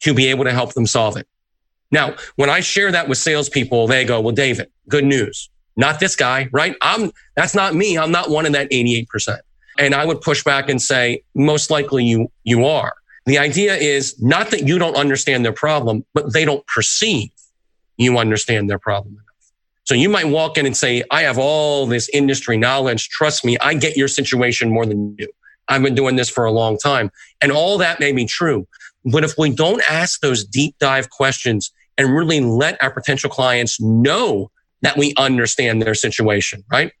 [0.00, 1.26] to be able to help them solve it.
[1.90, 5.50] Now, when I share that with salespeople, they go, well, David, good news.
[5.76, 6.76] Not this guy, right?
[6.80, 7.98] I'm, that's not me.
[7.98, 9.38] I'm not one of that 88%.
[9.78, 12.94] And I would push back and say, most likely you, you are.
[13.26, 17.30] The idea is not that you don't understand their problem, but they don't perceive
[17.96, 19.24] you understand their problem enough.
[19.84, 23.08] So you might walk in and say, I have all this industry knowledge.
[23.10, 25.28] Trust me, I get your situation more than you.
[25.68, 27.10] I've been doing this for a long time.
[27.40, 28.66] And all that may be true.
[29.04, 33.80] But if we don't ask those deep dive questions and really let our potential clients
[33.80, 34.50] know
[34.82, 36.92] that we understand their situation, right?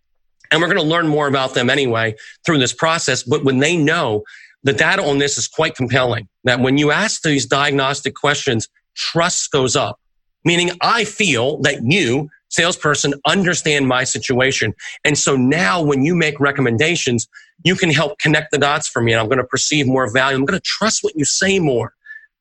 [0.50, 3.22] And we're going to learn more about them anyway through this process.
[3.22, 4.24] But when they know
[4.64, 9.50] the data on this is quite compelling that when you ask these diagnostic questions, trust
[9.50, 10.00] goes up,
[10.44, 14.74] meaning I feel that you, salesperson, understand my situation.
[15.04, 17.28] And so now when you make recommendations,
[17.62, 20.36] you can help connect the dots for me and I'm going to perceive more value.
[20.36, 21.92] I'm going to trust what you say more,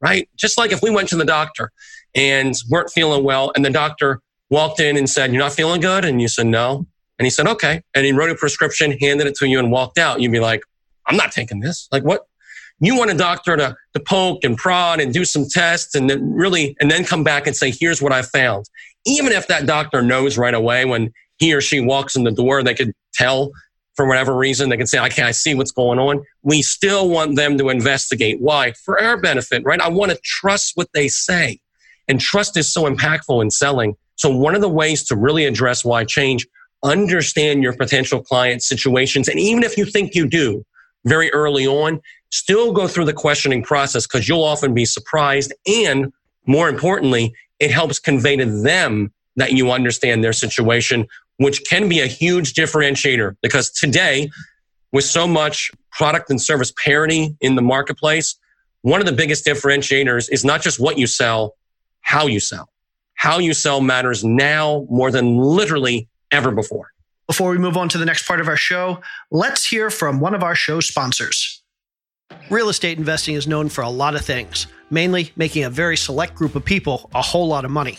[0.01, 0.27] right?
[0.37, 1.71] Just like if we went to the doctor
[2.15, 6.05] and weren't feeling well and the doctor walked in and said, you're not feeling good.
[6.05, 6.85] And you said, no.
[7.19, 7.81] And he said, okay.
[7.93, 10.21] And he wrote a prescription, handed it to you and walked out.
[10.21, 10.61] You'd be like,
[11.07, 11.87] I'm not taking this.
[11.91, 12.27] Like what?
[12.79, 16.33] You want a doctor to, to poke and prod and do some tests and then
[16.33, 18.65] really, and then come back and say, here's what I found.
[19.05, 22.63] Even if that doctor knows right away when he or she walks in the door,
[22.63, 23.51] they could tell
[23.95, 26.23] for whatever reason, they can say, okay, I see what's going on.
[26.41, 28.41] We still want them to investigate.
[28.41, 28.73] Why?
[28.83, 29.79] For our benefit, right?
[29.79, 31.59] I want to trust what they say.
[32.07, 33.95] And trust is so impactful in selling.
[34.15, 36.47] So one of the ways to really address why change,
[36.83, 39.27] understand your potential client situations.
[39.27, 40.65] And even if you think you do,
[41.05, 45.53] very early on, still go through the questioning process because you'll often be surprised.
[45.67, 46.11] And
[46.45, 51.99] more importantly, it helps convey to them that you understand their situation, which can be
[51.99, 54.29] a huge differentiator because today,
[54.91, 58.35] with so much product and service parity in the marketplace,
[58.81, 61.55] one of the biggest differentiators is not just what you sell,
[62.01, 62.69] how you sell.
[63.15, 66.92] How you sell matters now more than literally ever before.
[67.27, 70.35] Before we move on to the next part of our show, let's hear from one
[70.35, 71.63] of our show sponsors.
[72.49, 76.35] Real estate investing is known for a lot of things, mainly making a very select
[76.35, 77.97] group of people a whole lot of money.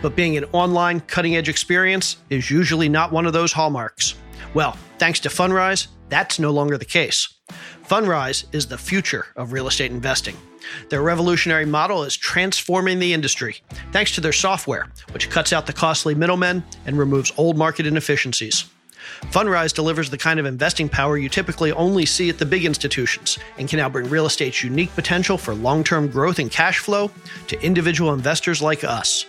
[0.00, 4.14] But being an online, cutting edge experience is usually not one of those hallmarks.
[4.54, 7.28] Well, thanks to Fundrise, that's no longer the case.
[7.86, 10.36] Fundrise is the future of real estate investing.
[10.88, 15.72] Their revolutionary model is transforming the industry thanks to their software, which cuts out the
[15.72, 18.64] costly middlemen and removes old market inefficiencies.
[19.30, 23.38] Fundrise delivers the kind of investing power you typically only see at the big institutions
[23.58, 27.10] and can now bring real estate's unique potential for long term growth and cash flow
[27.48, 29.26] to individual investors like us.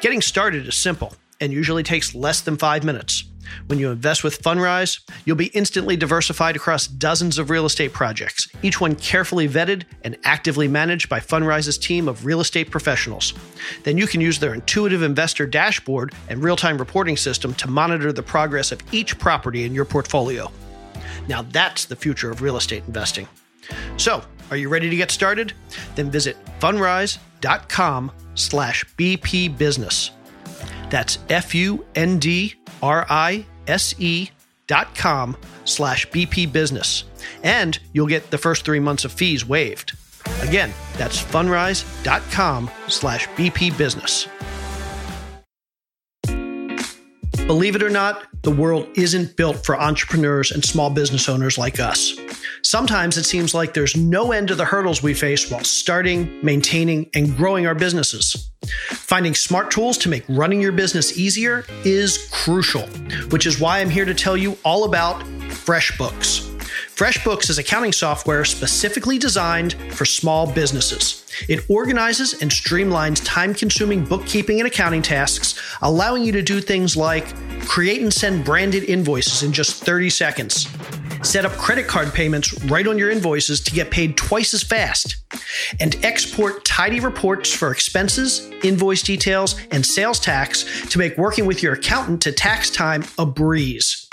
[0.00, 3.24] Getting started is simple and usually takes less than five minutes.
[3.66, 8.48] When you invest with Fundrise, you'll be instantly diversified across dozens of real estate projects,
[8.62, 13.34] each one carefully vetted and actively managed by Fundrise's team of real estate professionals.
[13.82, 18.12] Then you can use their intuitive investor dashboard and real time reporting system to monitor
[18.12, 20.50] the progress of each property in your portfolio.
[21.28, 23.28] Now that's the future of real estate investing.
[23.96, 25.54] So, are you ready to get started?
[25.94, 30.10] Then visit fundrise.com slash BP business.
[30.94, 34.30] That's F U N D R I S E
[34.68, 37.02] dot com slash BP business.
[37.42, 39.96] And you'll get the first three months of fees waived.
[40.42, 44.28] Again, that's fundrise.com slash BP business.
[47.48, 51.80] Believe it or not, the world isn't built for entrepreneurs and small business owners like
[51.80, 52.16] us.
[52.62, 57.10] Sometimes it seems like there's no end to the hurdles we face while starting, maintaining,
[57.14, 58.53] and growing our businesses.
[58.68, 62.86] Finding smart tools to make running your business easier is crucial,
[63.30, 66.50] which is why I'm here to tell you all about FreshBooks.
[66.94, 71.24] FreshBooks is accounting software specifically designed for small businesses.
[71.48, 76.96] It organizes and streamlines time consuming bookkeeping and accounting tasks, allowing you to do things
[76.96, 77.34] like
[77.66, 80.68] create and send branded invoices in just 30 seconds,
[81.34, 85.16] set up credit card payments right on your invoices to get paid twice as fast,
[85.80, 91.60] and export tidy reports for expenses, invoice details, and sales tax to make working with
[91.60, 94.08] your accountant to tax time a breeze.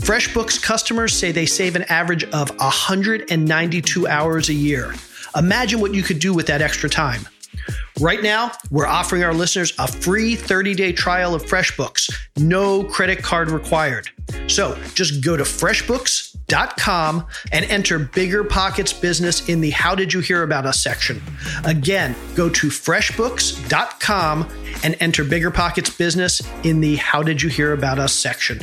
[0.00, 4.94] FreshBooks customers say they save an average of 192 hours a year.
[5.36, 7.28] Imagine what you could do with that extra time.
[8.00, 13.22] Right now, we're offering our listeners a free 30 day trial of FreshBooks, no credit
[13.22, 14.08] card required.
[14.46, 15.44] So just go to
[16.48, 21.22] freshbooks.com and enter Bigger Pockets Business in the How Did You Hear About Us section.
[21.64, 24.48] Again, go to freshbooks.com
[24.82, 28.60] and enter Bigger Pockets Business in the How Did You Hear About Us section.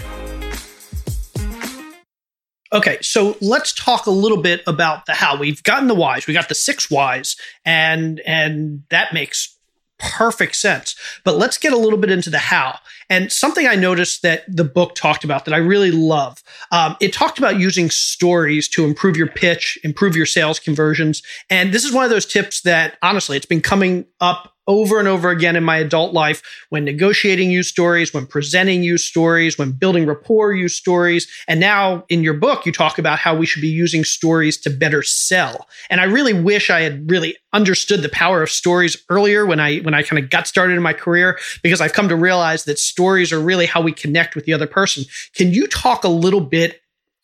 [2.74, 5.38] Okay, so let's talk a little bit about the how.
[5.38, 9.58] We've gotten the whys, we got the six whys, and and that makes
[10.02, 10.96] perfect sense.
[11.26, 12.80] But let's get a little bit into the how.
[13.12, 16.42] And something I noticed that the book talked about that I really love.
[16.72, 21.22] Um, it talked about using stories to improve your pitch, improve your sales conversions.
[21.50, 25.08] And this is one of those tips that honestly, it's been coming up over and
[25.08, 29.72] over again in my adult life when negotiating use stories, when presenting use stories, when
[29.72, 31.28] building rapport use stories.
[31.48, 34.70] And now in your book, you talk about how we should be using stories to
[34.70, 35.68] better sell.
[35.90, 39.80] And I really wish I had really understood the power of stories earlier when I
[39.80, 42.80] when I kind of got started in my career because I've come to realize that
[42.80, 45.04] stories are really how we connect with the other person.
[45.36, 46.82] Can you talk a little bit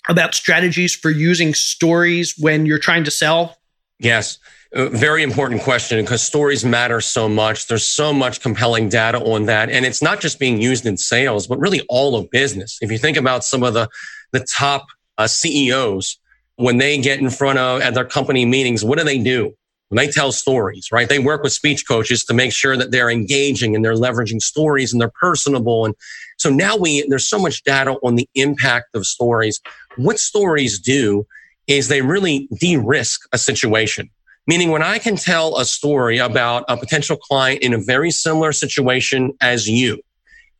[0.09, 3.57] about strategies for using stories when you're trying to sell?
[3.99, 4.39] Yes.
[4.73, 7.67] Very important question because stories matter so much.
[7.67, 9.69] There's so much compelling data on that.
[9.69, 12.77] And it's not just being used in sales, but really all of business.
[12.81, 13.87] If you think about some of the,
[14.33, 14.85] the top
[15.17, 16.19] uh, CEOs,
[16.57, 19.53] when they get in front of at their company meetings, what do they do?
[19.89, 21.07] When they tell stories, right?
[21.07, 24.91] They work with speech coaches to make sure that they're engaging and they're leveraging stories
[24.91, 25.85] and they're personable.
[25.85, 25.95] And
[26.37, 29.61] so now we, there's so much data on the impact of stories.
[29.95, 31.25] What stories do
[31.67, 34.09] is they really de-risk a situation.
[34.47, 38.53] Meaning when I can tell a story about a potential client in a very similar
[38.53, 40.01] situation as you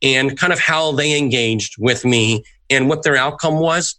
[0.02, 3.98] and kind of how they engaged with me and what their outcome was,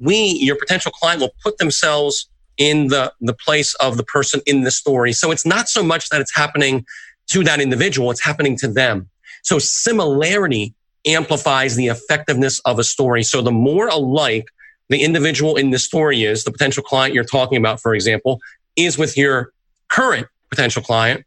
[0.00, 4.62] we, your potential client will put themselves in the, the place of the person in
[4.62, 5.12] the story.
[5.12, 6.84] So it's not so much that it's happening
[7.28, 9.08] to that individual, it's happening to them.
[9.42, 10.74] So similarity
[11.06, 13.22] amplifies the effectiveness of a story.
[13.22, 14.48] So the more alike
[14.88, 18.40] the individual in the story is, the potential client you're talking about, for example,
[18.78, 19.52] is with your
[19.88, 21.24] current potential client,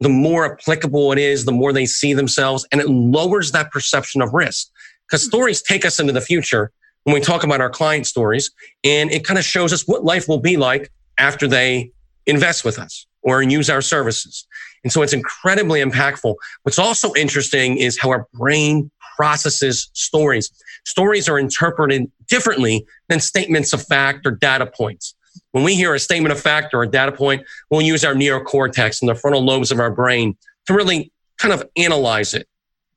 [0.00, 4.22] the more applicable it is, the more they see themselves, and it lowers that perception
[4.22, 4.68] of risk.
[5.06, 5.28] Because hmm.
[5.28, 6.70] stories take us into the future
[7.04, 8.50] when we talk about our client stories,
[8.84, 11.90] and it kind of shows us what life will be like after they
[12.26, 14.46] invest with us or use our services.
[14.84, 16.34] And so it's incredibly impactful.
[16.62, 20.50] What's also interesting is how our brain processes stories.
[20.84, 25.14] Stories are interpreted differently than statements of fact or data points.
[25.52, 29.00] When we hear a statement of fact or a data point, we'll use our neocortex
[29.00, 32.48] and the frontal lobes of our brain to really kind of analyze it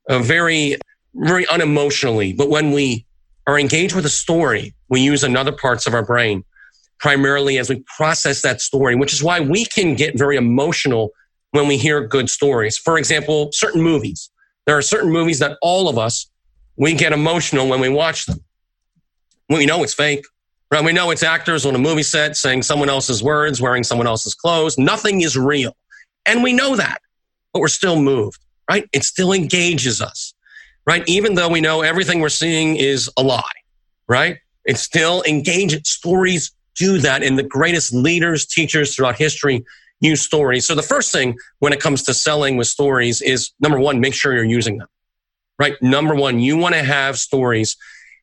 [0.10, 0.78] uh, very,
[1.14, 2.36] very unemotionally.
[2.36, 3.06] But when we
[3.48, 6.44] are engaged with a story, we use another parts of our brain
[7.00, 11.10] primarily as we process that story, which is why we can get very emotional
[11.52, 12.78] when we hear good stories.
[12.78, 14.30] For example, certain movies.
[14.68, 16.30] There are certain movies that all of us
[16.78, 18.40] we get emotional when we watch them.
[19.50, 20.26] We know it's fake.
[20.72, 20.84] Right?
[20.84, 24.34] We know it's actors on a movie set saying someone else's words, wearing someone else's
[24.34, 24.78] clothes.
[24.78, 25.76] Nothing is real.
[26.26, 27.02] And we know that,
[27.52, 28.88] but we're still moved, right?
[28.94, 30.34] It still engages us,
[30.86, 31.04] right?
[31.08, 33.42] Even though we know everything we're seeing is a lie,
[34.08, 34.38] right?
[34.64, 35.82] It still engages.
[35.90, 37.22] Stories do that.
[37.22, 39.66] And the greatest leaders, teachers throughout history
[40.00, 40.66] use stories.
[40.66, 44.14] So the first thing when it comes to selling with stories is number one, make
[44.14, 44.88] sure you're using them,
[45.60, 45.76] right?
[45.82, 47.76] Number one, you want to have stories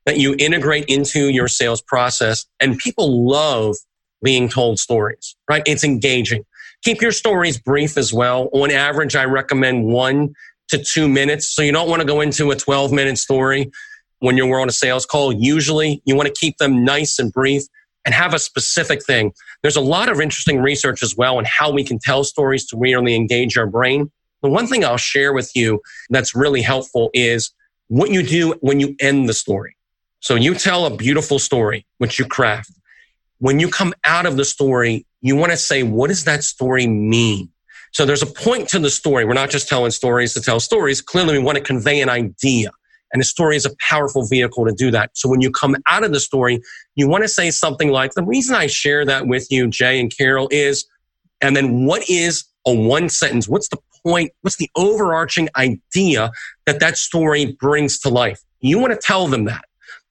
[0.09, 2.47] that you integrate into your sales process.
[2.61, 3.77] And people love
[4.25, 5.63] being told stories, right?
[5.67, 6.47] It's engaging.
[6.83, 8.49] Keep your stories brief as well.
[8.55, 10.33] On average, I recommend one
[10.69, 11.55] to two minutes.
[11.55, 13.71] So you don't want to go into a 12 minute story
[14.21, 15.31] when you're on a sales call.
[15.31, 17.65] Usually you want to keep them nice and brief
[18.07, 19.35] and have a specific thing.
[19.61, 22.79] There's a lot of interesting research as well on how we can tell stories to
[22.79, 24.11] really engage our brain.
[24.43, 27.53] The one thing I'll share with you that's really helpful is
[27.89, 29.75] what you do when you end the story.
[30.21, 32.73] So you tell a beautiful story, which you craft.
[33.39, 36.87] When you come out of the story, you want to say, what does that story
[36.87, 37.51] mean?
[37.93, 39.25] So there's a point to the story.
[39.25, 41.01] We're not just telling stories to tell stories.
[41.01, 42.71] Clearly, we want to convey an idea.
[43.13, 45.11] And the story is a powerful vehicle to do that.
[45.15, 46.61] So when you come out of the story,
[46.95, 50.15] you want to say something like, the reason I share that with you, Jay and
[50.15, 50.87] Carol, is,
[51.41, 53.49] and then what is a one sentence?
[53.49, 54.33] What's the point?
[54.43, 56.31] What's the overarching idea
[56.67, 58.41] that that story brings to life?
[58.61, 59.65] You want to tell them that.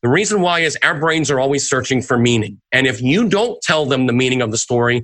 [0.03, 2.61] The reason why is our brains are always searching for meaning.
[2.71, 5.03] And if you don't tell them the meaning of the story,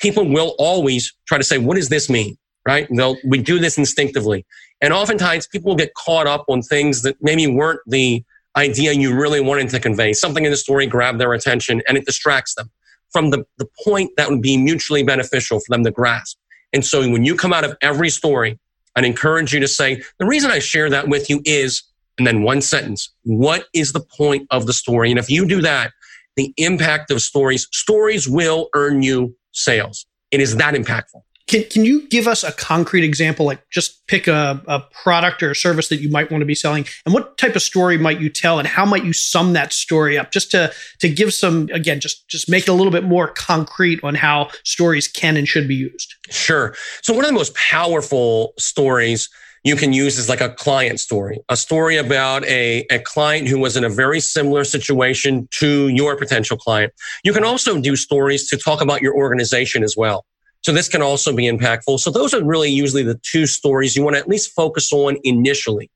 [0.00, 2.36] people will always try to say, what does this mean?
[2.66, 2.86] Right?
[2.90, 4.44] They'll, we do this instinctively.
[4.80, 8.24] And oftentimes people get caught up on things that maybe weren't the
[8.56, 10.12] idea you really wanted to convey.
[10.12, 12.70] Something in the story grabbed their attention and it distracts them
[13.10, 16.36] from the, the point that would be mutually beneficial for them to grasp.
[16.72, 18.58] And so when you come out of every story,
[18.96, 21.82] I'd encourage you to say, the reason I share that with you is
[22.18, 23.10] and then one sentence.
[23.22, 25.10] What is the point of the story?
[25.10, 25.92] And if you do that,
[26.36, 30.06] the impact of stories, stories will earn you sales.
[30.30, 31.22] It is that impactful.
[31.46, 33.46] Can, can you give us a concrete example?
[33.46, 36.56] Like just pick a, a product or a service that you might want to be
[36.56, 39.72] selling and what type of story might you tell and how might you sum that
[39.72, 43.04] story up just to, to give some, again, just, just make it a little bit
[43.04, 46.16] more concrete on how stories can and should be used.
[46.30, 46.74] Sure.
[47.02, 49.28] So one of the most powerful stories
[49.66, 53.58] you can use as like a client story, a story about a, a client who
[53.58, 56.92] was in a very similar situation to your potential client.
[57.24, 60.24] You can also do stories to talk about your organization as well.
[60.62, 61.98] So this can also be impactful.
[61.98, 65.16] So those are really usually the two stories you want to at least focus on
[65.24, 65.90] initially.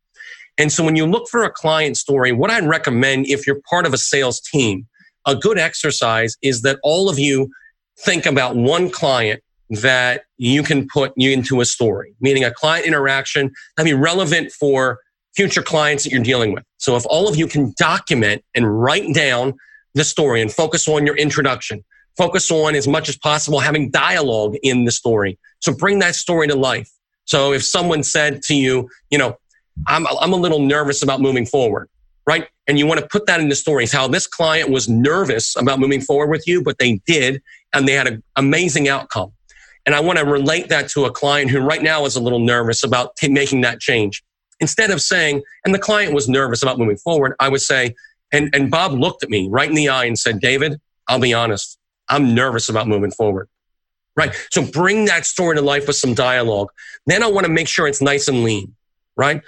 [0.59, 3.87] And so when you look for a client story, what I'd recommend if you're part
[3.87, 4.89] of a sales team,
[5.27, 7.49] a good exercise is that all of you
[8.01, 13.53] think about one client that you can put into a story, meaning a client interaction
[13.77, 14.99] that be relevant for
[15.35, 16.65] future clients that you're dealing with.
[16.79, 19.55] So if all of you can document and write down
[19.95, 21.85] the story and focus on your introduction,
[22.17, 25.39] focus on as much as possible having dialogue in the story.
[25.61, 26.91] So bring that story to life.
[27.25, 29.37] So if someone said to you, you know,
[29.87, 31.89] I'm, I'm a little nervous about moving forward,
[32.27, 32.49] right?
[32.67, 35.79] And you want to put that in the stories, how this client was nervous about
[35.79, 37.41] moving forward with you, but they did,
[37.73, 39.33] and they had an amazing outcome.
[39.91, 42.39] And I want to relate that to a client who right now is a little
[42.39, 44.23] nervous about t- making that change.
[44.61, 47.97] Instead of saying, and the client was nervous about moving forward, I would say,
[48.31, 51.35] and, and Bob looked at me right in the eye and said, David, I'll be
[51.35, 51.77] honest.
[52.09, 53.49] I'm nervous about moving forward.
[54.15, 54.33] Right.
[54.53, 56.69] So bring that story to life with some dialogue.
[57.07, 58.77] Then I want to make sure it's nice and lean.
[59.17, 59.43] Right.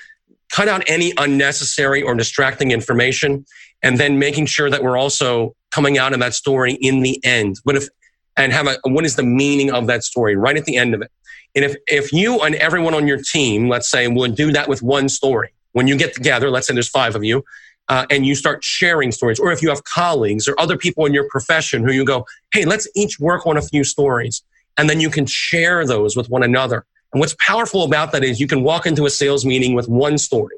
[0.51, 3.47] Cut out any unnecessary or distracting information
[3.81, 7.61] and then making sure that we're also coming out of that story in the end.
[7.65, 7.87] But if
[8.37, 11.03] and have a what is the meaning of that story right at the end of
[11.03, 11.11] it.
[11.55, 14.83] And if if you and everyone on your team, let's say, would do that with
[14.83, 17.45] one story when you get together, let's say there's five of you,
[17.89, 21.15] uh, and you start sharing stories, or if you have colleagues or other people in
[21.15, 24.43] your profession who you go, hey, let's each work on a few stories,
[24.79, 26.85] and then you can share those with one another.
[27.13, 30.17] And what's powerful about that is you can walk into a sales meeting with one
[30.19, 30.57] story,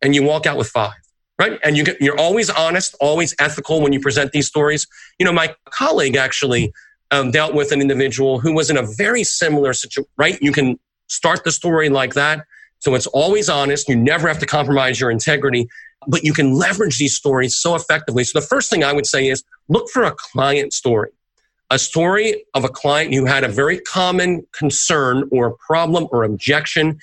[0.00, 0.94] and you walk out with five
[1.38, 1.58] right?
[1.64, 4.86] And you get, you're always honest, always ethical when you present these stories.
[5.18, 6.72] You know, my colleague actually
[7.12, 10.40] um, dealt with an individual who was in a very similar situation, right?
[10.40, 12.44] You can start the story like that.
[12.78, 13.88] So it's always honest.
[13.88, 15.68] You never have to compromise your integrity,
[16.08, 18.24] but you can leverage these stories so effectively.
[18.24, 21.10] So the first thing I would say is look for a client story,
[21.70, 26.98] a story of a client who had a very common concern or problem or objection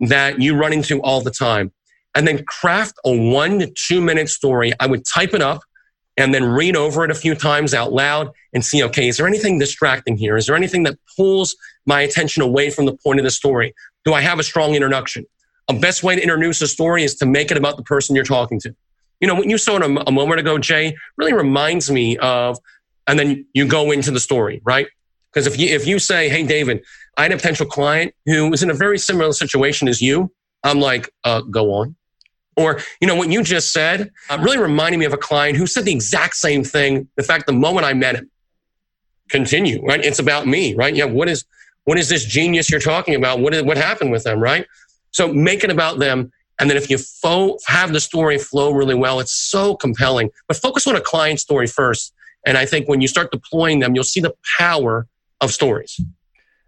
[0.00, 1.72] that you run into all the time.
[2.14, 4.72] And then craft a one to two minute story.
[4.80, 5.62] I would type it up
[6.16, 9.26] and then read over it a few times out loud and see, okay, is there
[9.26, 10.36] anything distracting here?
[10.36, 11.56] Is there anything that pulls
[11.86, 13.74] my attention away from the point of the story?
[14.04, 15.24] Do I have a strong introduction?
[15.68, 18.24] a best way to introduce a story is to make it about the person you're
[18.24, 18.74] talking to.
[19.20, 22.58] You know, what you saw a, a moment ago, Jay, really reminds me of,
[23.06, 24.86] and then you go into the story, right?
[25.32, 26.84] Because if you if you say, "Hey, David,
[27.16, 30.32] I had a potential client who was in a very similar situation as you,"
[30.64, 31.96] I'm like, uh, "Go on."
[32.56, 35.66] Or, you know, what you just said uh, really reminded me of a client who
[35.66, 37.08] said the exact same thing.
[37.16, 38.30] In fact, the moment I met him,
[39.30, 40.04] continue, right?
[40.04, 40.94] It's about me, right?
[40.94, 41.06] Yeah.
[41.06, 41.44] What is,
[41.84, 43.40] what is this genius you're talking about?
[43.40, 44.66] What is, what happened with them, right?
[45.12, 46.30] So make it about them.
[46.60, 50.30] And then if you fo- have the story flow really well, it's so compelling.
[50.46, 52.12] But focus on a client story first.
[52.46, 55.06] And I think when you start deploying them, you'll see the power
[55.40, 55.98] of stories.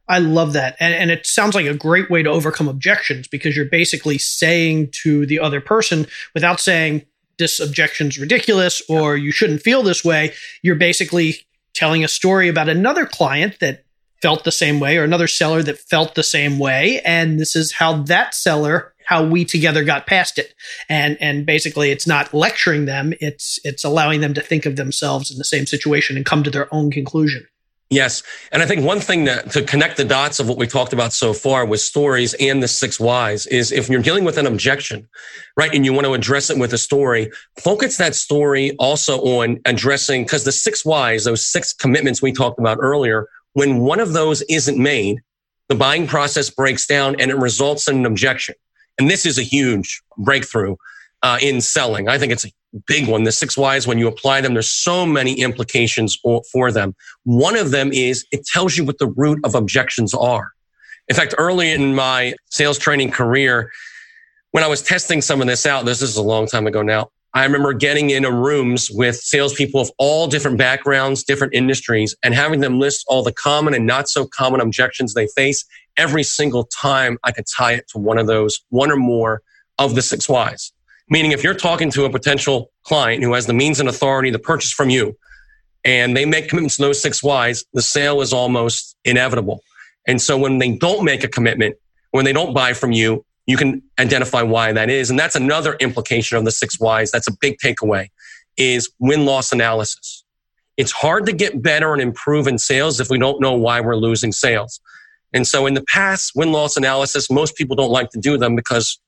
[0.09, 0.77] I love that.
[0.81, 4.91] And, and it sounds like a great way to overcome objections because you're basically saying
[5.03, 7.07] to the other person without saying,
[7.39, 10.33] this objection's ridiculous or you shouldn't feel this way.
[10.63, 13.85] You're basically telling a story about another client that
[14.23, 17.01] felt the same way or another seller that felt the same way.
[17.05, 20.55] And this is how that seller, how we together got past it.
[20.89, 23.13] And, and basically it's not lecturing them.
[23.21, 26.51] It's, it's allowing them to think of themselves in the same situation and come to
[26.51, 27.47] their own conclusion.
[27.91, 28.23] Yes.
[28.51, 31.13] And I think one thing that, to connect the dots of what we talked about
[31.13, 35.07] so far with stories and the six whys is if you're dealing with an objection,
[35.57, 37.31] right, and you want to address it with a story,
[37.61, 42.59] focus that story also on addressing, because the six whys, those six commitments we talked
[42.59, 45.21] about earlier, when one of those isn't made,
[45.69, 48.55] the buying process breaks down and it results in an objection.
[48.99, 50.77] And this is a huge breakthrough
[51.25, 52.07] uh, in selling.
[52.07, 52.51] I think it's a
[52.87, 53.25] big one.
[53.25, 56.19] The six whys, when you apply them, there's so many implications
[56.53, 56.95] for them.
[57.25, 60.53] One of them is it tells you what the root of objections are.
[61.09, 63.71] In fact, early in my sales training career,
[64.51, 67.09] when I was testing some of this out, this is a long time ago now.
[67.33, 72.61] I remember getting into rooms with salespeople of all different backgrounds, different industries, and having
[72.61, 75.65] them list all the common and not so common objections they face.
[75.97, 79.41] Every single time I could tie it to one of those, one or more
[79.79, 80.71] of the six whys.
[81.09, 84.39] Meaning, if you're talking to a potential client who has the means and authority to
[84.39, 85.17] purchase from you,
[85.85, 89.63] and they make commitments to those six whys, the sale is almost inevitable.
[90.07, 91.77] And so when they don't make a commitment,
[92.11, 95.11] when they don't buy from you, you can identify why that is.
[95.11, 97.11] And that's another implication of the six whys.
[97.11, 98.09] That's a big takeaway
[98.57, 100.25] is win loss analysis.
[100.77, 103.97] It's hard to get better and improve in sales if we don't know why we're
[103.97, 104.81] losing sales.
[105.33, 108.57] And so in the past, win loss analysis, most people don't like to do them
[108.57, 108.99] because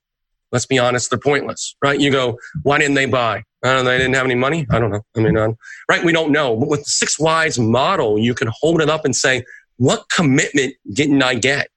[0.53, 2.01] let's be honest, they're pointless, right?
[2.01, 3.43] You go, why didn't they buy?
[3.65, 4.67] I don't know, they didn't have any money.
[4.71, 5.03] I don't know.
[5.17, 5.57] I mean,
[5.89, 6.05] right?
[6.05, 6.57] We don't know.
[6.57, 9.43] But with the six whys model, you can hold it up and say,
[9.77, 11.69] what commitment didn't I get?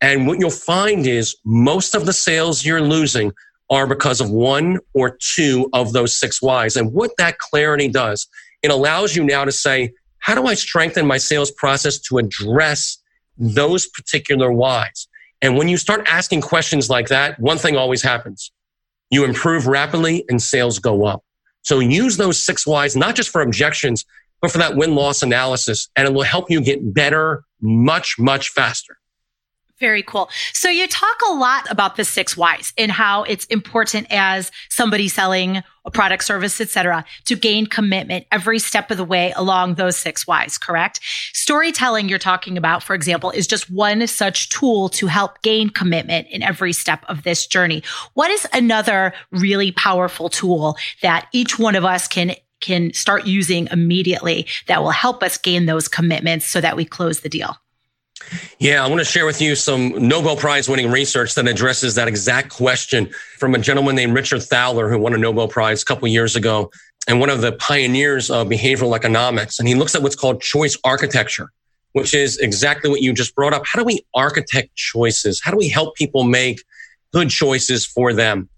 [0.00, 3.32] And what you'll find is most of the sales you're losing
[3.70, 6.76] are because of one or two of those six whys.
[6.76, 8.26] And what that clarity does,
[8.62, 12.98] it allows you now to say, how do I strengthen my sales process to address
[13.36, 15.07] those particular whys?
[15.40, 18.50] And when you start asking questions like that, one thing always happens.
[19.10, 21.22] You improve rapidly and sales go up.
[21.62, 24.04] So use those six whys, not just for objections,
[24.40, 25.88] but for that win loss analysis.
[25.96, 28.98] And it will help you get better much, much faster.
[29.80, 30.28] Very cool.
[30.52, 35.06] So you talk a lot about the six whys and how it's important as somebody
[35.06, 39.96] selling a product, service, etc., to gain commitment every step of the way along those
[39.96, 40.98] six whys, correct?
[41.32, 46.26] Storytelling you're talking about, for example, is just one such tool to help gain commitment
[46.28, 47.82] in every step of this journey.
[48.14, 53.68] What is another really powerful tool that each one of us can can start using
[53.70, 57.56] immediately that will help us gain those commitments so that we close the deal?
[58.58, 62.08] Yeah, I want to share with you some Nobel Prize winning research that addresses that
[62.08, 66.08] exact question from a gentleman named Richard Thaler, who won a Nobel Prize a couple
[66.08, 66.70] years ago
[67.08, 69.58] and one of the pioneers of behavioral economics.
[69.58, 71.50] And he looks at what's called choice architecture,
[71.92, 73.66] which is exactly what you just brought up.
[73.66, 75.40] How do we architect choices?
[75.42, 76.62] How do we help people make
[77.12, 78.48] good choices for them?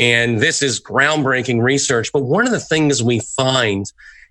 [0.00, 2.10] And this is groundbreaking research.
[2.12, 3.84] But one of the things we find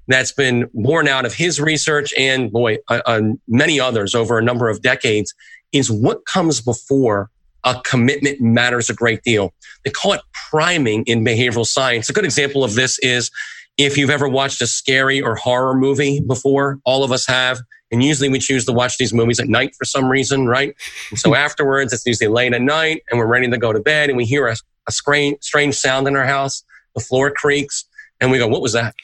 [0.08, 4.43] that's been born out of his research and boy, uh, uh, many others over a
[4.43, 5.34] number of decades
[5.72, 7.30] is what comes before
[7.64, 9.53] a commitment matters a great deal.
[9.84, 12.10] They call it priming in behavioral science.
[12.10, 13.30] A good example of this is
[13.78, 17.60] if you've ever watched a scary or horror movie before, all of us have.
[17.91, 20.76] And usually we choose to watch these movies at night for some reason, right?
[21.10, 24.10] And so afterwards, it's usually late at night and we're ready to go to bed
[24.10, 24.55] and we hear a,
[24.88, 26.64] a strange, strange sound in our house.
[26.95, 27.86] The floor creaks
[28.20, 28.95] and we go, what was that?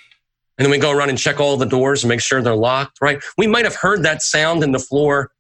[0.58, 3.00] And then we go around and check all the doors and make sure they're locked,
[3.02, 3.22] right?
[3.38, 5.32] We might have heard that sound in the floor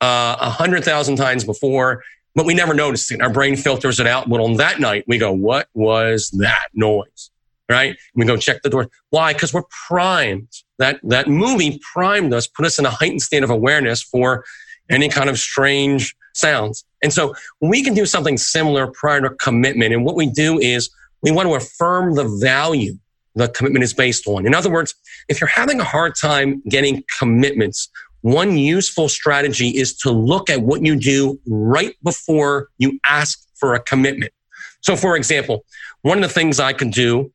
[0.00, 2.02] uh, a uh, hundred thousand times before,
[2.34, 3.22] but we never noticed it.
[3.22, 4.28] Our brain filters it out.
[4.28, 7.30] But on that night, we go, what was that noise?
[7.68, 7.96] Right?
[8.14, 8.90] We go check the door.
[9.10, 9.32] Why?
[9.32, 10.48] Because we're primed.
[10.78, 14.44] That, that movie primed us, put us in a heightened state of awareness for
[14.90, 16.84] any kind of strange sounds.
[17.02, 19.94] And so we can do something similar prior to commitment.
[19.94, 20.90] And what we do is
[21.22, 22.98] we want to affirm the value
[23.34, 24.46] the commitment is based on.
[24.46, 24.94] In other words,
[25.28, 27.88] if you're having a hard time getting commitments,
[28.20, 33.74] one useful strategy is to look at what you do right before you ask for
[33.74, 34.32] a commitment.
[34.80, 35.64] So, for example,
[36.02, 37.32] one of the things I could do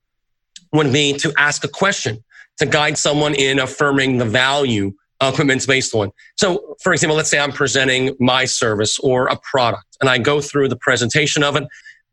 [0.73, 2.23] would be to ask a question
[2.57, 6.11] to guide someone in affirming the value of commitments based on.
[6.37, 10.41] So, for example, let's say I'm presenting my service or a product and I go
[10.41, 11.63] through the presentation of it,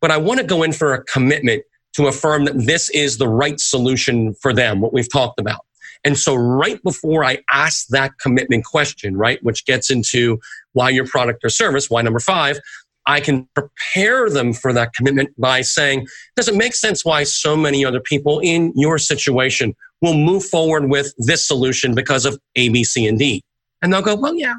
[0.00, 1.64] but I want to go in for a commitment
[1.94, 5.60] to affirm that this is the right solution for them, what we've talked about.
[6.04, 10.38] And so right before I ask that commitment question, right, which gets into
[10.72, 12.58] why your product or service, why number five,
[13.06, 17.56] I can prepare them for that commitment by saying, does it make sense why so
[17.56, 22.68] many other people in your situation will move forward with this solution because of A,
[22.68, 23.42] B, C, and D?
[23.82, 24.54] And they'll go, well, yeah,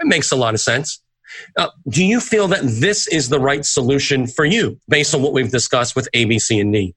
[0.00, 1.00] it makes a lot of sense.
[1.56, 5.32] Uh, do you feel that this is the right solution for you based on what
[5.32, 6.94] we've discussed with A, B, C, and D?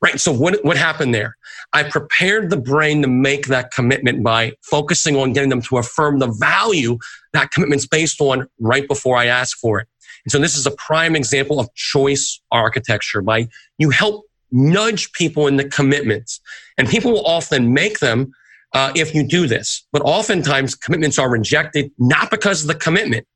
[0.00, 0.18] Right.
[0.18, 1.36] So what, what happened there?
[1.74, 6.20] I prepared the brain to make that commitment by focusing on getting them to affirm
[6.20, 6.98] the value
[7.34, 9.88] that commitment's based on right before I ask for it.
[10.24, 15.46] And so this is a prime example of choice architecture by you help nudge people
[15.46, 16.40] in the commitments
[16.78, 18.32] and people will often make them
[18.72, 19.86] uh, if you do this.
[19.92, 23.26] But oftentimes commitments are rejected not because of the commitment,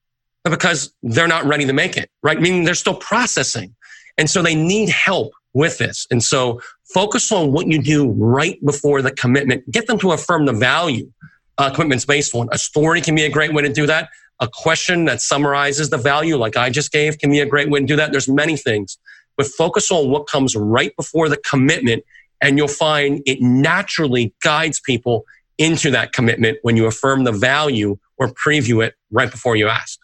[0.51, 2.41] because they're not ready to make it, right?
[2.41, 3.75] Meaning they're still processing.
[4.17, 6.07] And so they need help with this.
[6.11, 6.61] And so
[6.93, 9.71] focus on what you do right before the commitment.
[9.71, 11.11] Get them to affirm the value
[11.59, 12.49] uh, commitments based on.
[12.53, 14.09] A story can be a great way to do that.
[14.41, 17.81] A question that summarizes the value, like I just gave, can be a great way
[17.81, 18.13] to do that.
[18.13, 18.97] There's many things,
[19.37, 22.05] but focus on what comes right before the commitment,
[22.41, 25.25] and you'll find it naturally guides people
[25.59, 29.99] into that commitment when you affirm the value or preview it right before you ask.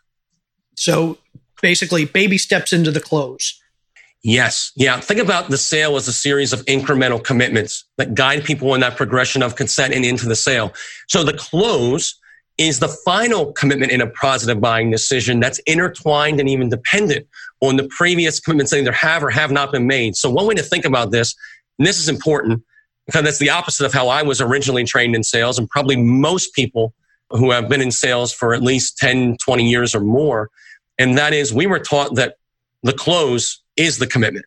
[0.75, 1.18] So
[1.62, 3.61] basically, baby steps into the close.
[4.22, 4.72] Yes.
[4.75, 4.99] Yeah.
[5.01, 8.97] Think about the sale as a series of incremental commitments that guide people in that
[8.97, 10.72] progression of consent and into the sale.
[11.09, 12.18] So the close
[12.57, 17.27] is the final commitment in a positive buying decision that's intertwined and even dependent
[17.61, 20.16] on the previous commitments that either have or have not been made.
[20.16, 21.35] So one way to think about this,
[21.79, 22.62] and this is important
[23.07, 26.55] because that's the opposite of how I was originally trained in sales and probably most
[26.55, 26.95] people
[27.31, 30.51] who have been in sales for at least 10, 20 years or more.
[30.99, 32.36] And that is we were taught that
[32.82, 34.47] the close is the commitment,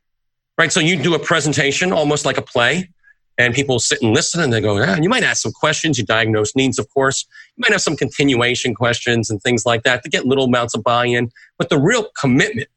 [0.57, 0.71] right?
[0.71, 2.89] So you do a presentation almost like a play
[3.37, 5.97] and people sit and listen and they go, ah, you might ask some questions.
[5.97, 7.25] You diagnose needs, of course.
[7.55, 10.83] You might have some continuation questions and things like that to get little amounts of
[10.83, 11.31] buy-in.
[11.57, 12.67] But the real commitment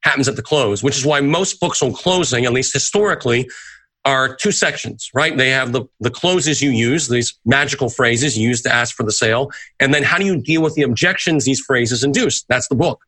[0.00, 3.48] happens at the close, which is why most books on closing, at least historically,
[4.04, 5.36] are two sections, right?
[5.36, 9.12] They have the, the closes you use, these magical phrases used to ask for the
[9.12, 9.50] sale.
[9.78, 12.42] And then how do you deal with the objections these phrases induce?
[12.44, 13.04] That's the book.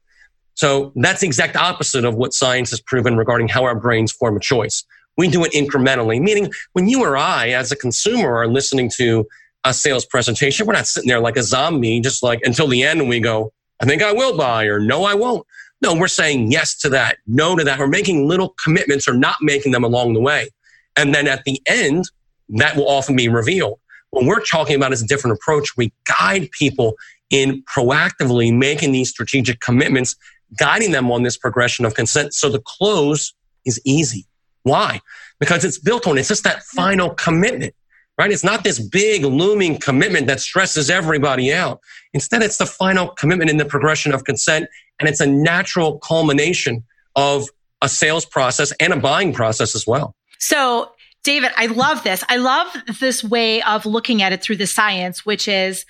[0.54, 4.36] So that's the exact opposite of what science has proven regarding how our brains form
[4.36, 4.84] a choice.
[5.16, 9.26] We do it incrementally, meaning when you or I, as a consumer, are listening to
[9.64, 13.00] a sales presentation, we're not sitting there like a zombie, just like until the end
[13.00, 15.46] and we go, I think I will buy or no, I won't.
[15.80, 17.78] No, we're saying yes to that, no to that.
[17.78, 20.48] We're making little commitments or not making them along the way.
[20.96, 22.04] And then at the end,
[22.50, 23.80] that will often be revealed.
[24.10, 25.76] What we're talking about is a different approach.
[25.76, 26.94] We guide people
[27.30, 30.14] in proactively making these strategic commitments
[30.56, 32.34] guiding them on this progression of consent.
[32.34, 33.34] So the close
[33.64, 34.26] is easy.
[34.62, 35.00] Why?
[35.40, 37.74] Because it's built on, it's just that final commitment,
[38.18, 38.30] right?
[38.30, 41.80] It's not this big looming commitment that stresses everybody out.
[42.14, 44.68] Instead, it's the final commitment in the progression of consent.
[45.00, 46.84] And it's a natural culmination
[47.16, 47.48] of
[47.82, 50.14] a sales process and a buying process as well.
[50.38, 50.92] So
[51.24, 52.24] David, I love this.
[52.28, 52.68] I love
[53.00, 55.84] this way of looking at it through the science, which is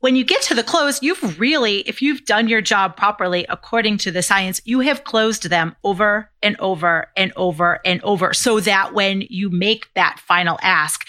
[0.00, 3.98] when you get to the close, you've really, if you've done your job properly according
[3.98, 8.60] to the science, you have closed them over and over and over and over so
[8.60, 11.06] that when you make that final ask,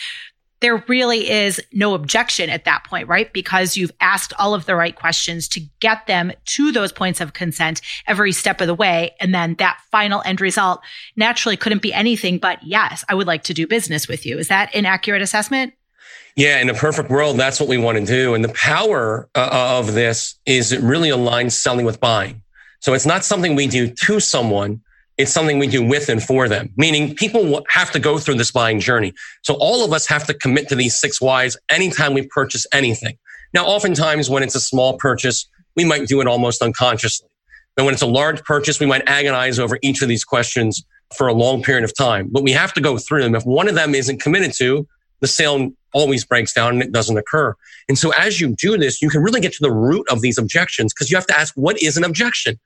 [0.60, 3.34] there really is no objection at that point, right?
[3.34, 7.34] Because you've asked all of the right questions to get them to those points of
[7.34, 9.16] consent every step of the way.
[9.20, 10.82] And then that final end result
[11.16, 14.38] naturally couldn't be anything but yes, I would like to do business with you.
[14.38, 15.74] Is that an accurate assessment?
[16.36, 18.34] Yeah, in a perfect world, that's what we want to do.
[18.34, 22.42] And the power uh, of this is it really aligns selling with buying.
[22.80, 24.82] So it's not something we do to someone.
[25.18, 28.52] It's something we do with and for them, meaning people have to go through this
[28.52, 29.14] buying journey.
[29.44, 33.18] So all of us have to commit to these six whys anytime we purchase anything.
[33.54, 37.28] Now, oftentimes when it's a small purchase, we might do it almost unconsciously.
[37.78, 40.84] And when it's a large purchase, we might agonize over each of these questions
[41.16, 43.36] for a long period of time, but we have to go through them.
[43.36, 44.88] If one of them isn't committed to,
[45.22, 47.56] the sale always breaks down and it doesn't occur.
[47.88, 50.38] And so as you do this, you can really get to the root of these
[50.38, 52.60] objections because you have to ask, what is an objection?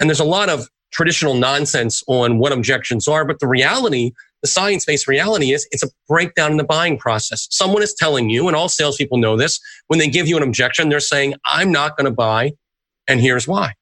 [0.00, 4.48] And there's a lot of traditional nonsense on what objections are, but the reality, the
[4.48, 7.46] science based reality is it's a breakdown in the buying process.
[7.50, 10.88] Someone is telling you, and all salespeople know this, when they give you an objection,
[10.88, 12.52] they're saying, I'm not going to buy,
[13.06, 13.74] and here's why.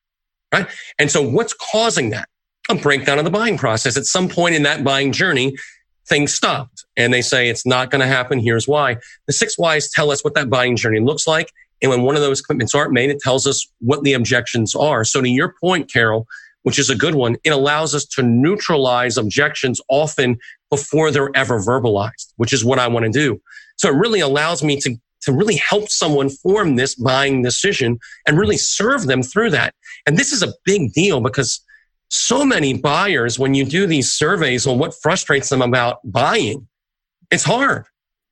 [0.53, 0.67] Right.
[0.99, 2.29] And so what's causing that?
[2.69, 3.97] A breakdown of the buying process.
[3.97, 5.55] At some point in that buying journey,
[6.09, 8.39] things stopped and they say it's not going to happen.
[8.39, 8.97] Here's why.
[9.27, 11.53] The six whys tell us what that buying journey looks like.
[11.83, 15.05] And when one of those commitments aren't made, it tells us what the objections are.
[15.05, 16.27] So to your point, Carol,
[16.63, 20.39] which is a good one, it allows us to neutralize objections often
[20.71, 23.41] before they're ever verbalized, which is what I want to do.
[23.77, 28.39] So it really allows me to, to really help someone form this buying decision and
[28.39, 29.75] really serve them through that.
[30.07, 31.61] And this is a big deal because
[32.11, 36.69] so many buyers, when you do these surveys on what frustrates them about buying,
[37.31, 37.85] it's hard,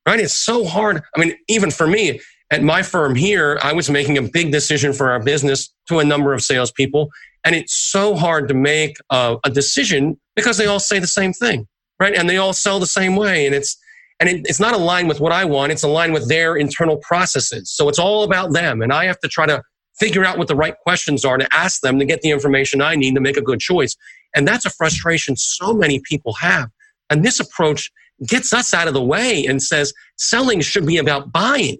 [0.07, 0.19] right?
[0.19, 1.01] It's so hard.
[1.15, 2.21] I mean, even for me
[2.51, 6.05] at my firm here, I was making a big decision for our business to a
[6.05, 7.09] number of salespeople.
[7.43, 11.33] And it's so hard to make a, a decision because they all say the same
[11.33, 11.67] thing,
[11.99, 12.15] right?
[12.15, 13.45] And they all sell the same way.
[13.45, 13.77] And it's,
[14.19, 15.71] and it, it's not aligned with what I want.
[15.71, 17.71] It's aligned with their internal processes.
[17.71, 18.81] So it's all about them.
[18.81, 19.61] And I have to try to
[19.99, 22.95] figure out what the right questions are to ask them to get the information I
[22.95, 23.95] need to make a good choice.
[24.35, 26.69] And that's a frustration so many people have.
[27.09, 27.91] And this approach
[28.27, 31.77] gets us out of the way and says selling should be about buying,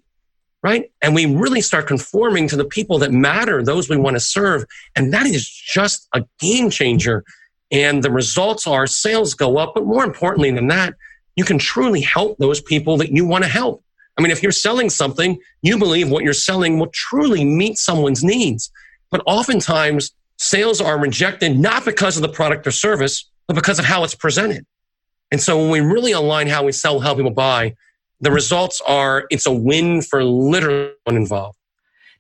[0.64, 0.92] right?
[1.02, 4.66] And we really start conforming to the people that matter, those we want to serve.
[4.96, 7.24] And that is just a game changer.
[7.72, 9.74] And the results are sales go up.
[9.74, 10.94] But more importantly than that,
[11.36, 13.84] you can truly help those people that you want to help.
[14.18, 18.24] I mean, if you're selling something, you believe what you're selling will truly meet someone's
[18.24, 18.72] needs.
[19.12, 23.86] But oftentimes, sales are rejected not because of the product or service, but because of
[23.86, 24.66] how it's presented.
[25.32, 27.76] And so when we really align how we sell, how people buy,
[28.22, 31.58] the results are it's a win for literally everyone involved.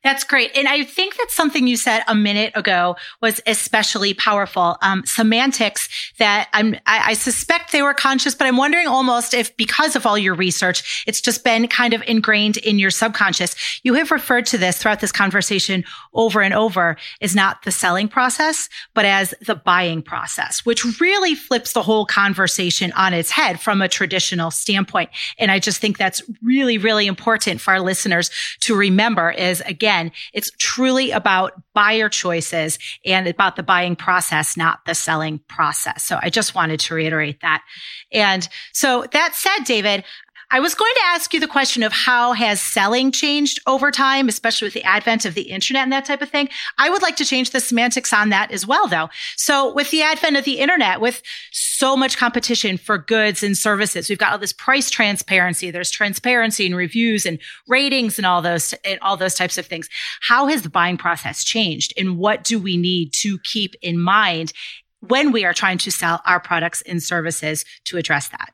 [0.06, 0.56] That's great.
[0.56, 4.78] And I think that something you said a minute ago was especially powerful.
[4.84, 5.90] Um, semantics
[6.20, 10.06] that I'm, I, I, suspect they were conscious, but I'm wondering almost if because of
[10.06, 13.56] all your research, it's just been kind of ingrained in your subconscious.
[13.82, 15.84] You have referred to this throughout this conversation
[16.14, 21.34] over and over is not the selling process, but as the buying process, which really
[21.34, 25.10] flips the whole conversation on its head from a traditional standpoint.
[25.40, 28.30] And I just think that's really, really important for our listeners
[28.60, 34.58] to remember is again, again, it's truly about buyer choices and about the buying process,
[34.58, 36.04] not the selling process.
[36.04, 37.64] So I just wanted to reiterate that.
[38.12, 40.04] And so that said, David,
[40.52, 44.28] I was going to ask you the question of how has selling changed over time,
[44.28, 46.50] especially with the advent of the internet and that type of thing.
[46.78, 49.10] I would like to change the semantics on that as well, though.
[49.38, 51.22] So with the advent of the internet, with
[51.52, 55.72] so much competition for goods and services, we've got all this price transparency.
[55.72, 59.90] There's transparency and reviews and ratings and all those, and all those types of things.
[60.22, 64.54] How has the buying process changed and what do we need to keep in mind
[65.00, 68.54] when we are trying to sell our products and services to address that?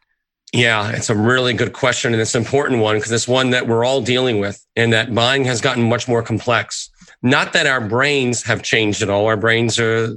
[0.54, 2.14] Yeah, it's a really good question.
[2.14, 5.14] And it's an important one because it's one that we're all dealing with and that
[5.16, 6.90] buying has gotten much more complex.
[7.24, 9.28] Not that our brains have changed at all.
[9.28, 10.14] Our brains are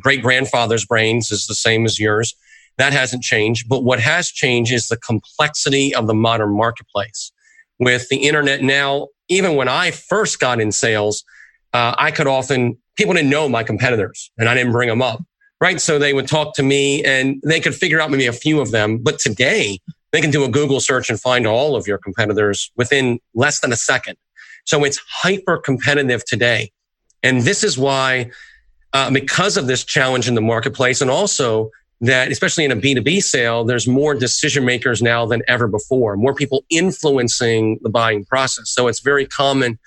[0.00, 2.34] great grandfather's brains is the same as yours.
[2.78, 3.68] That hasn't changed.
[3.68, 7.32] But what has changed is the complexity of the modern marketplace.
[7.78, 11.22] With the internet now, even when I first got in sales,
[11.72, 15.22] uh, I could often, people didn't know my competitors and I didn't bring them up
[15.60, 15.80] right?
[15.80, 18.70] So they would talk to me and they could figure out maybe a few of
[18.70, 18.98] them.
[18.98, 19.78] But today
[20.12, 23.72] they can do a Google search and find all of your competitors within less than
[23.72, 24.16] a second.
[24.64, 26.72] So it's hyper competitive today.
[27.22, 28.30] And this is why,
[28.92, 33.22] uh, because of this challenge in the marketplace and also that, especially in a B2B
[33.22, 38.70] sale, there's more decision makers now than ever before, more people influencing the buying process.
[38.70, 39.78] So it's very common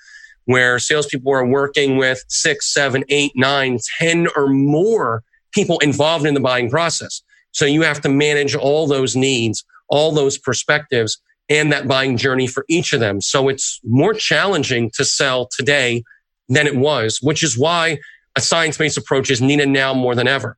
[0.44, 5.22] where salespeople are working with six, seven, eight, nine, ten or more
[5.52, 7.22] people involved in the buying process.
[7.52, 12.46] So you have to manage all those needs, all those perspectives and that buying journey
[12.46, 13.20] for each of them.
[13.20, 16.02] So it's more challenging to sell today
[16.48, 17.98] than it was, which is why
[18.36, 20.56] a science-based approach is needed now more than ever.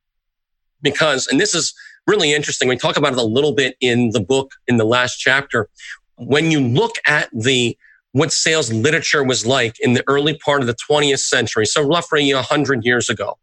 [0.82, 1.74] Because, and this is
[2.06, 2.68] really interesting.
[2.68, 5.68] We talk about it a little bit in the book in the last chapter.
[6.16, 7.76] When you look at the
[8.12, 12.32] what sales literature was like in the early part of the 20th century, so roughly
[12.32, 13.36] 100 years ago,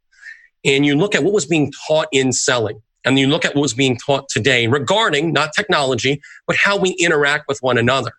[0.64, 3.62] and you look at what was being taught in selling and you look at what
[3.62, 8.12] was being taught today regarding not technology, but how we interact with one another.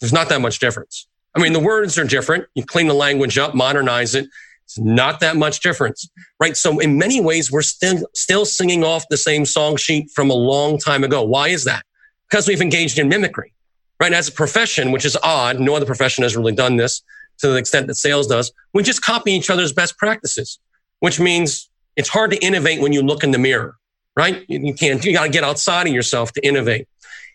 [0.00, 1.06] There's not that much difference.
[1.34, 2.46] I mean, the words are different.
[2.54, 4.26] You clean the language up, modernize it.
[4.64, 6.56] It's not that much difference, right?
[6.56, 10.34] So in many ways, we're still, still singing off the same song sheet from a
[10.34, 11.22] long time ago.
[11.22, 11.84] Why is that?
[12.30, 13.52] because we've engaged in mimicry,
[14.00, 14.12] right?
[14.12, 17.02] As a profession, which is odd, no other profession has really done this
[17.38, 18.52] to the extent that sales does.
[18.72, 20.58] We just copy each other's best practices,
[21.00, 23.76] which means it's hard to innovate when you look in the mirror,
[24.16, 24.44] right?
[24.48, 26.88] You can't, you got to get outside of yourself to innovate.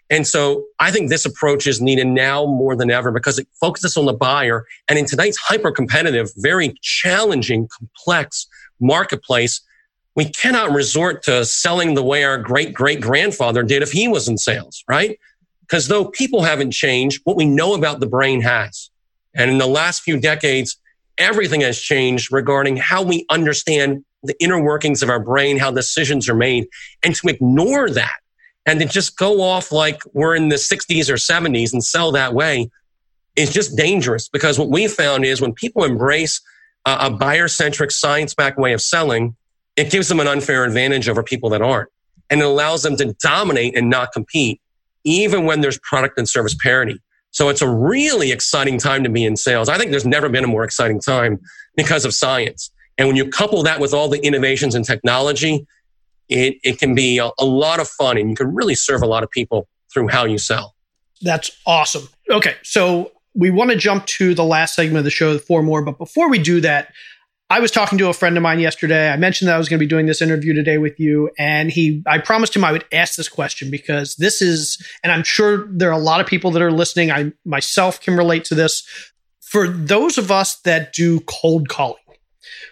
[0.09, 3.97] And so I think this approach is needed now more than ever because it focuses
[3.97, 4.65] on the buyer.
[4.87, 8.47] And in tonight's hyper competitive, very challenging, complex
[8.79, 9.61] marketplace,
[10.15, 14.27] we cannot resort to selling the way our great great grandfather did if he was
[14.27, 15.19] in sales, right?
[15.61, 18.91] Because though people haven't changed, what we know about the brain has.
[19.33, 20.77] And in the last few decades,
[21.17, 26.27] everything has changed regarding how we understand the inner workings of our brain, how decisions
[26.27, 26.67] are made.
[27.03, 28.17] And to ignore that
[28.65, 32.33] and to just go off like we're in the 60s or 70s and sell that
[32.33, 32.69] way
[33.35, 36.41] is just dangerous because what we found is when people embrace
[36.85, 39.35] a, buyer centric science backed way of selling,
[39.75, 41.89] it gives them an unfair advantage over people that aren't.
[42.29, 44.61] And it allows them to dominate and not compete,
[45.03, 46.99] even when there's product and service parity.
[47.35, 49.67] So it's a really exciting time to be in sales.
[49.67, 51.41] I think there's never been a more exciting time
[51.75, 52.71] because of science.
[52.97, 55.67] And when you couple that with all the innovations in technology,
[56.29, 59.05] it, it can be a, a lot of fun and you can really serve a
[59.05, 60.75] lot of people through how you sell.
[61.21, 62.07] That's awesome.
[62.31, 62.55] Okay.
[62.63, 65.81] So we want to jump to the last segment of the show, four more.
[65.81, 66.93] But before we do that,
[67.49, 69.09] I was talking to a friend of mine yesterday.
[69.09, 71.29] I mentioned that I was going to be doing this interview today with you.
[71.37, 75.23] And he, I promised him I would ask this question because this is, and I'm
[75.23, 77.11] sure there are a lot of people that are listening.
[77.11, 78.83] I myself can relate to this.
[79.41, 81.97] For those of us that do cold calling,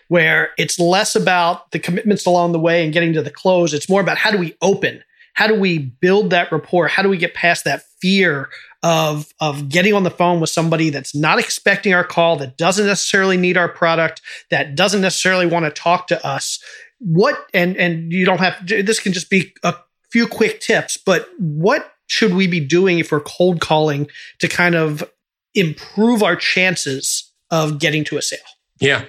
[0.07, 3.73] where it's less about the commitments along the way and getting to the close.
[3.73, 5.03] It's more about how do we open?
[5.33, 6.87] How do we build that rapport?
[6.87, 8.49] How do we get past that fear
[8.83, 12.85] of, of getting on the phone with somebody that's not expecting our call, that doesn't
[12.85, 14.21] necessarily need our product,
[14.51, 16.61] that doesn't necessarily want to talk to us?
[16.99, 19.73] What, and, and you don't have, this can just be a
[20.11, 24.07] few quick tips, but what should we be doing if we're cold calling
[24.39, 25.09] to kind of
[25.55, 28.39] improve our chances of getting to a sale?
[28.79, 29.05] Yeah.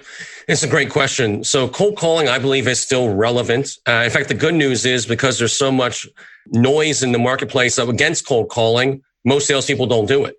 [0.47, 1.43] It's a great question.
[1.43, 3.77] So cold calling, I believe, is still relevant.
[3.87, 6.07] Uh, in fact, the good news is because there's so much
[6.47, 10.35] noise in the marketplace against cold calling, most salespeople don't do it.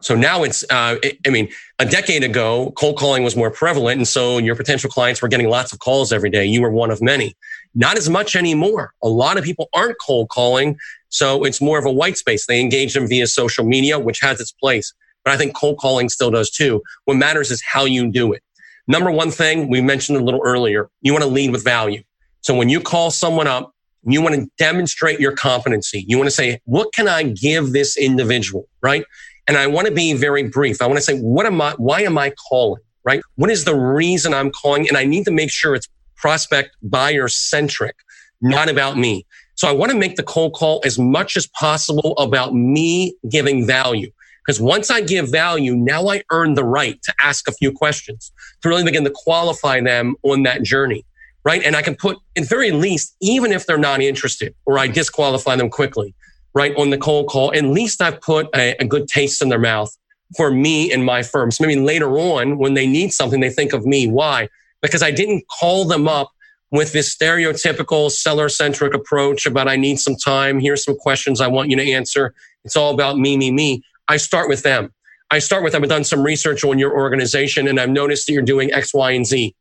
[0.00, 0.96] So now it's, uh,
[1.26, 1.48] I mean,
[1.80, 3.98] a decade ago, cold calling was more prevalent.
[3.98, 6.44] And so your potential clients were getting lots of calls every day.
[6.44, 7.36] You were one of many.
[7.74, 8.92] Not as much anymore.
[9.02, 10.76] A lot of people aren't cold calling.
[11.08, 12.46] So it's more of a white space.
[12.46, 14.94] They engage them via social media, which has its place.
[15.24, 16.82] But I think cold calling still does too.
[17.04, 18.42] What matters is how you do it.
[18.86, 22.02] Number one thing we mentioned a little earlier, you want to lead with value.
[22.40, 23.74] So when you call someone up,
[24.12, 26.04] you want to demonstrate your competency.
[26.06, 28.68] You want to say, what can I give this individual?
[28.82, 29.04] Right.
[29.46, 30.82] And I want to be very brief.
[30.82, 32.82] I want to say, what am I, why am I calling?
[33.04, 33.22] Right.
[33.36, 34.88] What is the reason I'm calling?
[34.88, 37.96] And I need to make sure it's prospect buyer centric,
[38.40, 39.24] not about me.
[39.54, 43.66] So I want to make the cold call as much as possible about me giving
[43.66, 44.10] value.
[44.46, 48.32] Because once I give value, now I earn the right to ask a few questions
[48.62, 51.04] to really begin to qualify them on that journey.
[51.44, 51.62] Right.
[51.62, 55.56] And I can put, at very least, even if they're not interested or I disqualify
[55.56, 56.14] them quickly,
[56.54, 59.58] right, on the cold call, at least I've put a, a good taste in their
[59.58, 59.96] mouth
[60.36, 61.50] for me and my firm.
[61.50, 64.06] So maybe later on, when they need something, they think of me.
[64.06, 64.48] Why?
[64.82, 66.30] Because I didn't call them up
[66.70, 70.60] with this stereotypical seller centric approach about I need some time.
[70.60, 72.34] Here's some questions I want you to answer.
[72.64, 73.82] It's all about me, me, me.
[74.08, 74.92] I start with them.
[75.30, 75.82] I start with, them.
[75.82, 79.12] I've done some research on your organization and I've noticed that you're doing X, Y,
[79.12, 79.54] and Z.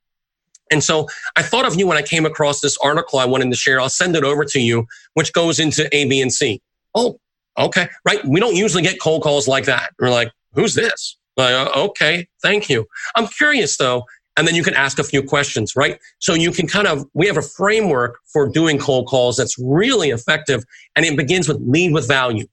[0.72, 3.58] And so I thought of you when I came across this article I wanted to
[3.58, 3.80] share.
[3.80, 6.62] I'll send it over to you, which goes into A, B, and C.
[6.96, 7.20] Oh,
[7.58, 7.90] okay.
[8.06, 8.24] Right.
[8.26, 9.94] We don't usually get cold calls like that.
[10.00, 11.18] We're like, who's this?
[11.36, 12.28] Like, uh, okay.
[12.42, 12.86] Thank you.
[13.16, 14.04] I'm curious though.
[14.36, 16.00] And then you can ask a few questions, right?
[16.20, 20.12] So you can kind of, we have a framework for doing cold calls that's really
[20.12, 20.64] effective.
[20.96, 22.46] And it begins with lead with value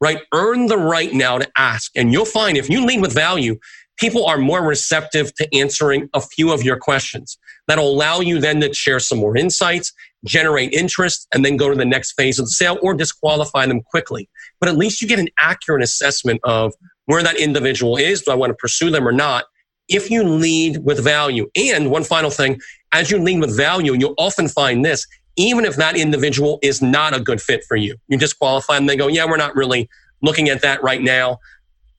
[0.00, 0.22] right?
[0.32, 1.92] Earn the right now to ask.
[1.96, 3.58] And you'll find if you lead with value,
[3.98, 7.38] people are more receptive to answering a few of your questions.
[7.70, 9.92] That'll allow you then to share some more insights,
[10.24, 13.80] generate interest, and then go to the next phase of the sale or disqualify them
[13.80, 14.28] quickly.
[14.58, 18.22] But at least you get an accurate assessment of where that individual is.
[18.22, 19.44] Do I want to pursue them or not?
[19.86, 21.48] If you lead with value.
[21.54, 22.58] And one final thing,
[22.90, 25.06] as you lead with value, you'll often find this
[25.36, 27.94] even if that individual is not a good fit for you.
[28.08, 29.88] You disqualify them, they go, yeah, we're not really
[30.22, 31.38] looking at that right now.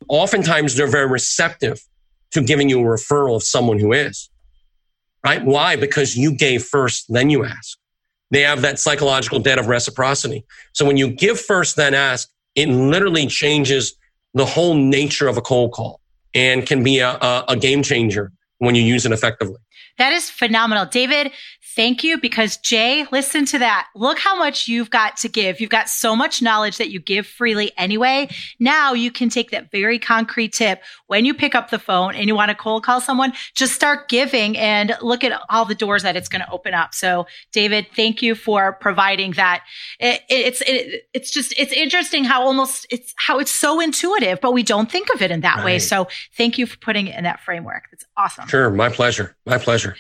[0.10, 1.80] Oftentimes they're very receptive
[2.32, 4.30] to giving you a referral of someone who is.
[5.24, 5.44] Right?
[5.44, 5.76] Why?
[5.76, 7.78] Because you gave first, then you ask.
[8.32, 10.46] They have that psychological debt of reciprocity.
[10.74, 13.96] So when you give first, then ask, it literally changes
[14.34, 16.00] the whole nature of a cold call
[16.34, 19.58] and can be a, a, a game changer when you use it effectively.
[19.98, 20.86] That is phenomenal.
[20.86, 21.32] David,
[21.76, 23.88] Thank you because Jay, listen to that.
[23.96, 25.62] Look how much you've got to give.
[25.62, 28.30] You've got so much knowledge that you give freely anyway.
[28.60, 32.28] Now you can take that very concrete tip when you pick up the phone and
[32.28, 36.04] you want to cold call someone, just start giving and look at all the doors
[36.04, 36.94] that it's going to open up.
[36.94, 39.64] So David, thank you for providing that.
[40.00, 44.52] It, it's, it, it's just, it's interesting how almost it's how it's so intuitive, but
[44.52, 45.66] we don't think of it in that right.
[45.66, 45.80] way.
[45.80, 47.86] So thank you for putting it in that framework.
[47.92, 48.48] It's awesome.
[48.48, 48.70] Sure.
[48.70, 49.36] My pleasure.
[49.46, 49.96] My pleasure.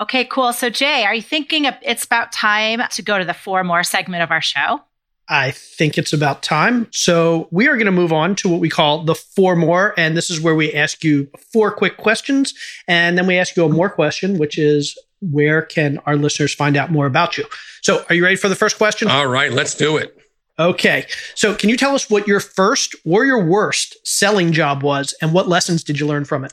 [0.00, 0.52] Okay, cool.
[0.52, 4.22] So, Jay, are you thinking it's about time to go to the four more segment
[4.22, 4.80] of our show?
[5.28, 6.88] I think it's about time.
[6.90, 9.94] So, we are going to move on to what we call the four more.
[9.96, 12.54] And this is where we ask you four quick questions.
[12.88, 16.76] And then we ask you a more question, which is where can our listeners find
[16.76, 17.44] out more about you?
[17.82, 19.08] So, are you ready for the first question?
[19.08, 20.18] All right, let's do it.
[20.58, 21.06] Okay.
[21.34, 25.32] So, can you tell us what your first or your worst selling job was and
[25.32, 26.52] what lessons did you learn from it?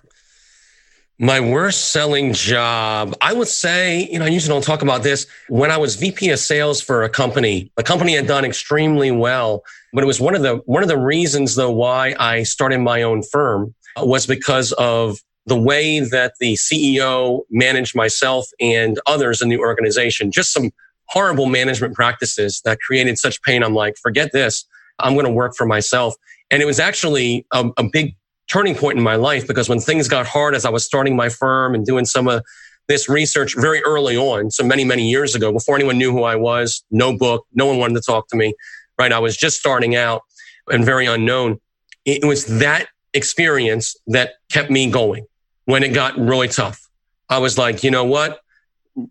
[1.22, 5.28] My worst selling job, I would say, you know, I usually don't talk about this.
[5.49, 9.65] When I was VP of sales for a company, the company had done extremely well,
[9.91, 13.01] but it was one of the, one of the reasons though why I started my
[13.01, 19.41] own firm uh, was because of the way that the CEO managed myself and others
[19.41, 20.32] in the organization.
[20.32, 20.72] Just some
[21.09, 23.61] horrible management practices that created such pain.
[23.61, 24.65] I'm like, forget this.
[24.99, 26.15] I'm going to work for myself.
[26.49, 28.15] And it was actually a, a big
[28.50, 31.30] turning point in my life because when things got hard as I was starting my
[31.30, 32.43] firm and doing some of
[32.88, 36.36] this research very early on, so many, many years ago, before anyone knew who I
[36.36, 38.54] was, no book, no one wanted to talk to me,
[38.97, 39.12] right?
[39.12, 40.24] I was just starting out
[40.70, 41.60] and very unknown.
[42.06, 45.28] It was that experience that kept me going
[45.66, 46.89] when it got really tough.
[47.30, 48.39] I was like, you know what?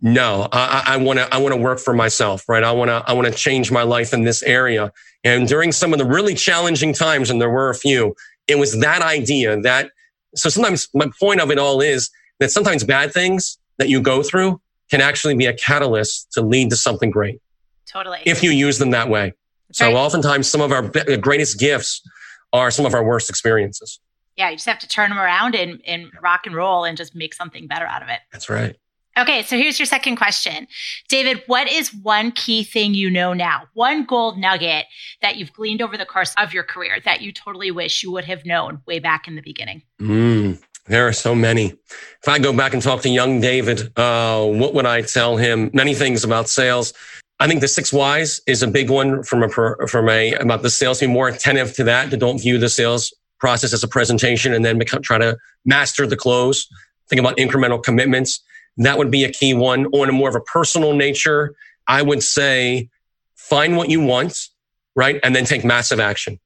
[0.01, 2.63] No, I want to, I want to work for myself, right?
[2.63, 4.91] I want to, I want to change my life in this area.
[5.23, 8.13] And during some of the really challenging times, and there were a few,
[8.49, 9.91] it was that idea that,
[10.35, 14.23] so sometimes my point of it all is that sometimes bad things that you go
[14.23, 17.39] through can actually be a catalyst to lead to something great.
[17.85, 18.19] Totally.
[18.25, 19.33] If you use them that way.
[19.71, 19.95] So right.
[19.95, 22.01] oftentimes some of our uh, greatest gifts
[22.53, 23.99] are some of our worst experiences.
[24.35, 27.13] Yeah, you just have to turn them around and, and rock and roll and just
[27.13, 28.19] make something better out of it.
[28.31, 28.75] That's right.
[29.19, 30.65] Okay, so here's your second question.
[31.09, 33.63] David, what is one key thing you know now?
[33.73, 34.85] One gold nugget
[35.21, 38.23] that you've gleaned over the course of your career that you totally wish you would
[38.23, 39.81] have known way back in the beginning?
[39.99, 41.73] Mm, there are so many.
[42.21, 45.69] If I go back and talk to young David, uh, what would I tell him?
[45.73, 46.93] Many things about sales.
[47.41, 50.69] I think the six whys is a big one from a, from a, about the
[50.69, 54.53] sales, be more attentive to that, to don't view the sales process as a presentation
[54.53, 56.69] and then become, try to master the close.
[57.09, 58.41] Think about incremental commitments
[58.77, 59.85] that would be a key one.
[59.87, 61.55] On a more of a personal nature,
[61.87, 62.89] I would say
[63.35, 64.37] find what you want,
[64.95, 65.19] right?
[65.23, 66.39] And then take massive action,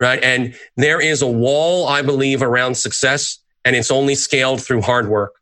[0.00, 0.22] right?
[0.22, 5.08] And there is a wall, I believe, around success, and it's only scaled through hard
[5.08, 5.34] work.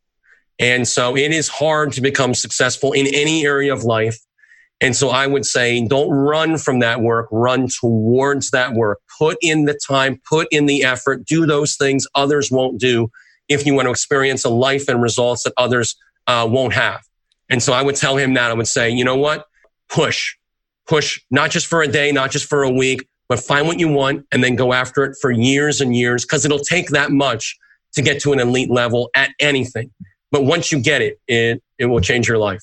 [0.58, 4.18] And so it is hard to become successful in any area of life.
[4.80, 9.00] And so I would say don't run from that work, run towards that work.
[9.18, 13.10] Put in the time, put in the effort, do those things others won't do
[13.48, 15.96] if you want to experience a life and results that others
[16.26, 17.02] uh, won't have.
[17.48, 19.46] And so I would tell him that I would say, you know what?
[19.88, 20.36] Push,
[20.86, 23.88] push, not just for a day, not just for a week, but find what you
[23.88, 27.56] want and then go after it for years and years because it'll take that much
[27.94, 29.90] to get to an elite level at anything.
[30.30, 32.62] But once you get it, it, it will change your life.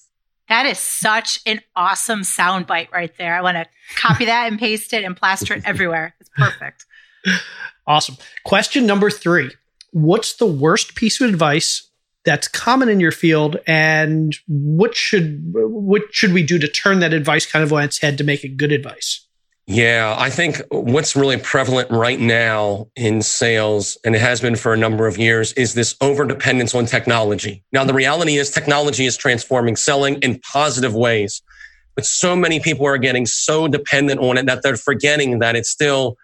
[0.50, 3.36] That is such an awesome soundbite right there.
[3.36, 6.16] I want to copy that and paste it and plaster it everywhere.
[6.20, 6.86] It's perfect.
[7.86, 8.16] Awesome.
[8.46, 9.52] Question number three
[9.92, 11.90] What's the worst piece of advice
[12.26, 17.14] that's common in your field and what should what should we do to turn that
[17.14, 19.28] advice kind of on its head to make it good advice?
[19.66, 24.74] Yeah i think what's really prevalent right now in sales and it has been for
[24.74, 27.64] a number of years is this over dependence on technology.
[27.72, 31.42] Now the reality is technology is transforming selling in positive ways
[31.96, 35.70] but so many people are getting so dependent on it that they're forgetting that it's
[35.70, 36.18] still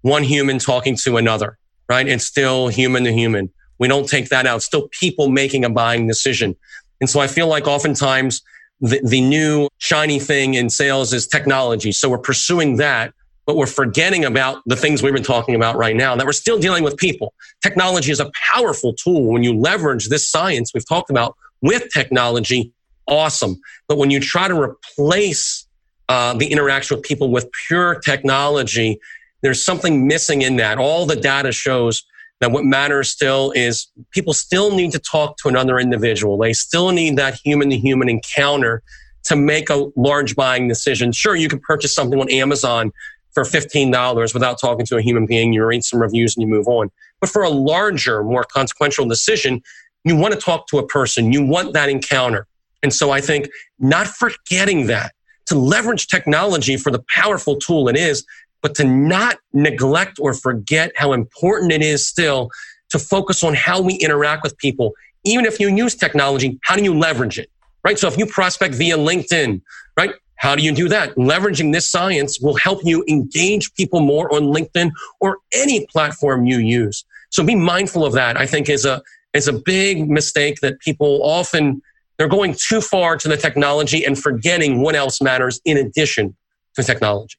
[0.00, 2.08] one human talking to another right?
[2.08, 3.50] It's still human to human
[3.82, 4.62] we don't take that out.
[4.62, 6.54] Still people making a buying decision.
[7.00, 8.40] And so I feel like oftentimes
[8.80, 11.90] the, the new shiny thing in sales is technology.
[11.90, 13.12] So we're pursuing that,
[13.44, 16.60] but we're forgetting about the things we've been talking about right now, that we're still
[16.60, 17.34] dealing with people.
[17.60, 19.24] Technology is a powerful tool.
[19.32, 22.72] When you leverage this science we've talked about with technology,
[23.08, 23.60] awesome.
[23.88, 25.66] But when you try to replace
[26.08, 29.00] uh, the interaction with people with pure technology,
[29.40, 30.78] there's something missing in that.
[30.78, 32.04] All the data shows
[32.42, 36.36] that what matters still is people still need to talk to another individual.
[36.36, 38.82] They still need that human to human encounter
[39.24, 41.12] to make a large buying decision.
[41.12, 42.90] Sure, you can purchase something on Amazon
[43.30, 45.52] for $15 without talking to a human being.
[45.52, 46.90] You read some reviews and you move on.
[47.20, 49.62] But for a larger, more consequential decision,
[50.02, 51.32] you want to talk to a person.
[51.32, 52.48] You want that encounter.
[52.82, 55.12] And so I think not forgetting that
[55.46, 58.24] to leverage technology for the powerful tool it is,
[58.62, 62.50] but to not neglect or forget how important it is still
[62.90, 64.92] to focus on how we interact with people.
[65.24, 67.50] Even if you use technology, how do you leverage it?
[67.84, 67.98] Right.
[67.98, 69.60] So if you prospect via LinkedIn,
[69.96, 70.12] right?
[70.36, 71.14] How do you do that?
[71.16, 74.90] Leveraging this science will help you engage people more on LinkedIn
[75.20, 77.04] or any platform you use.
[77.30, 78.36] So be mindful of that.
[78.36, 79.02] I think is a
[79.32, 81.80] is a big mistake that people often
[82.18, 86.36] they're going too far to the technology and forgetting what else matters in addition
[86.74, 87.36] to technology.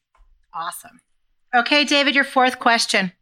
[0.52, 1.00] Awesome.
[1.54, 3.12] Okay, David, your fourth question.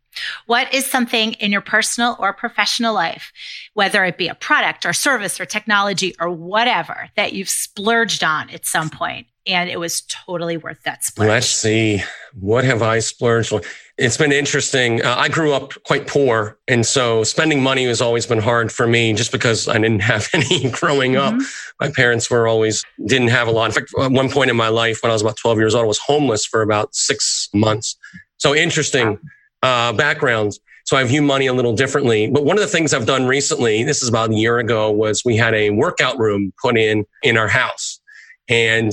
[0.46, 3.32] What is something in your personal or professional life,
[3.74, 8.50] whether it be a product or service or technology or whatever, that you've splurged on
[8.50, 11.28] at some point and it was totally worth that splurge?
[11.28, 12.02] Let's see.
[12.38, 13.62] What have I splurged on?
[13.98, 15.04] It's been interesting.
[15.04, 16.58] Uh, I grew up quite poor.
[16.68, 20.28] And so spending money has always been hard for me just because I didn't have
[20.32, 21.38] any growing mm-hmm.
[21.38, 21.46] up.
[21.80, 23.66] My parents were always, didn't have a lot.
[23.66, 25.84] In fact, at one point in my life, when I was about 12 years old,
[25.84, 27.96] I was homeless for about six months.
[28.38, 29.18] So interesting
[29.62, 30.60] uh, backgrounds.
[30.84, 32.28] So I view money a little differently.
[32.28, 35.24] But one of the things I've done recently, this is about a year ago, was
[35.24, 38.00] we had a workout room put in in our house.
[38.48, 38.92] And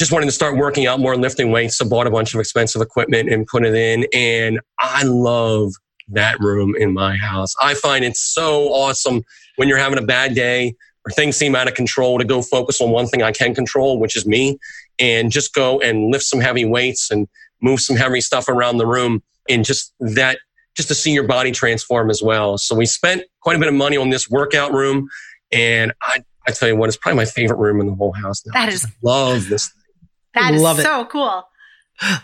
[0.00, 1.76] just wanted to start working out more, and lifting weights.
[1.76, 4.06] So bought a bunch of expensive equipment and put it in.
[4.14, 5.72] And I love
[6.08, 7.54] that room in my house.
[7.60, 9.22] I find it so awesome
[9.56, 10.74] when you're having a bad day
[11.06, 14.00] or things seem out of control to go focus on one thing I can control,
[14.00, 14.58] which is me,
[14.98, 17.28] and just go and lift some heavy weights and
[17.60, 20.38] move some heavy stuff around the room and just that
[20.74, 22.56] just to see your body transform as well.
[22.56, 25.10] So we spent quite a bit of money on this workout room
[25.52, 28.42] and I I tell you what, it's probably my favorite room in the whole house
[28.46, 28.52] now.
[28.54, 29.70] That is love this
[30.34, 30.82] that is Love it.
[30.82, 31.44] so cool.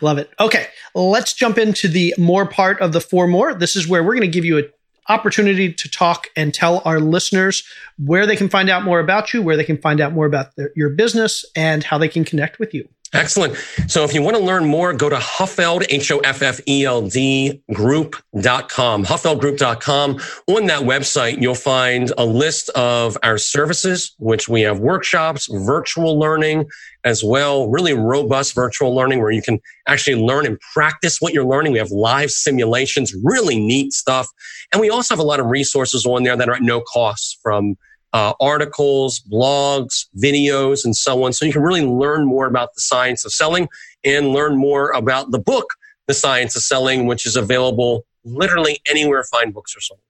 [0.00, 0.30] Love it.
[0.40, 3.52] Okay, let's jump into the more part of the four more.
[3.54, 4.70] This is where we're going to give you an
[5.09, 7.62] opportunity to talk and tell our listeners
[7.98, 10.57] where they can find out more about you, where they can find out more about
[10.57, 12.88] their, your business, and how they can connect with you.
[13.12, 13.57] Excellent.
[13.86, 20.20] So if you want to learn more, go to Hoffeld, H-O-F-F-E-L-D group.com, hoffeldgroup.com.
[20.48, 26.18] On that website, you'll find a list of our services, which we have workshops, virtual
[26.18, 26.66] learning
[27.04, 31.44] as well, really robust virtual learning where you can actually learn and practice what you're
[31.46, 31.72] learning.
[31.72, 34.26] We have live simulations, really neat stuff.
[34.72, 37.38] And we also have a lot of resources on there that are at no cost
[37.42, 37.76] from
[38.12, 41.32] uh, articles, blogs, videos, and so on.
[41.32, 43.68] So you can really learn more about the science of selling
[44.04, 45.66] and learn more about the book,
[46.07, 50.00] The Science of Selling, which is available literally anywhere fine books are sold.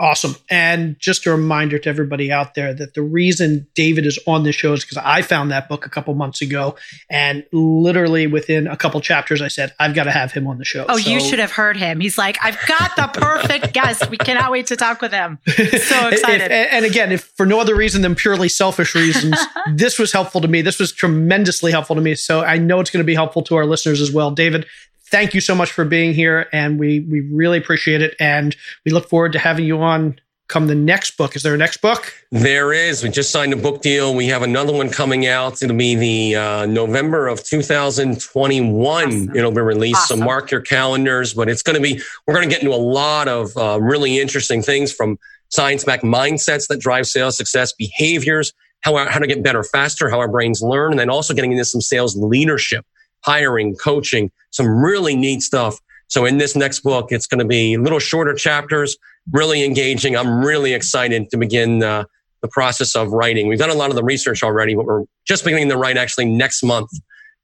[0.00, 0.34] Awesome.
[0.48, 4.56] And just a reminder to everybody out there that the reason David is on this
[4.56, 6.76] show is because I found that book a couple months ago.
[7.10, 10.64] And literally within a couple chapters, I said, I've got to have him on the
[10.64, 10.86] show.
[10.88, 12.00] Oh, so, you should have heard him.
[12.00, 14.08] He's like, I've got the perfect guest.
[14.08, 15.38] We cannot wait to talk with him.
[15.46, 15.54] So
[16.08, 16.50] excited.
[16.50, 19.38] If, and again, if for no other reason than purely selfish reasons,
[19.74, 20.62] this was helpful to me.
[20.62, 22.14] This was tremendously helpful to me.
[22.14, 24.30] So I know it's going to be helpful to our listeners as well.
[24.30, 24.64] David,
[25.10, 28.14] thank you so much for being here, and we we really appreciate it.
[28.18, 31.36] And we look forward to having you on come the next book.
[31.36, 32.12] Is there a next book?
[32.32, 33.04] There is.
[33.04, 34.14] We just signed a book deal.
[34.14, 35.62] We have another one coming out.
[35.62, 39.06] It'll be the uh, November of 2021.
[39.06, 39.36] Awesome.
[39.36, 39.96] It'll be released.
[39.96, 40.18] Awesome.
[40.18, 41.34] So mark your calendars.
[41.34, 42.02] But it's going to be.
[42.26, 45.18] We're going to get into a lot of uh, really interesting things from
[45.50, 50.28] science-backed mindsets that drive sales success, behaviors, how how to get better faster, how our
[50.28, 52.84] brains learn, and then also getting into some sales leadership
[53.22, 55.78] hiring, coaching, some really neat stuff.
[56.08, 58.96] So in this next book, it's going to be little shorter chapters,
[59.32, 60.16] really engaging.
[60.16, 62.04] I'm really excited to begin uh,
[62.42, 63.46] the process of writing.
[63.48, 66.24] We've done a lot of the research already, but we're just beginning to write actually
[66.24, 66.90] next month.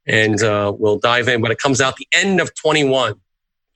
[0.07, 3.14] And uh, we'll dive in, but it comes out the end of 21.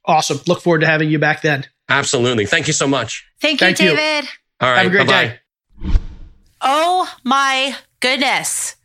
[0.04, 0.40] Awesome.
[0.46, 1.66] Look forward to having you back then.
[1.88, 2.46] Absolutely.
[2.46, 3.26] Thank you so much.
[3.40, 4.24] Thank you, Thank David.
[4.24, 4.30] You.
[4.60, 4.78] All right.
[4.78, 5.90] Have a great bye-bye.
[5.92, 5.98] day.
[6.60, 8.76] Oh my goodness.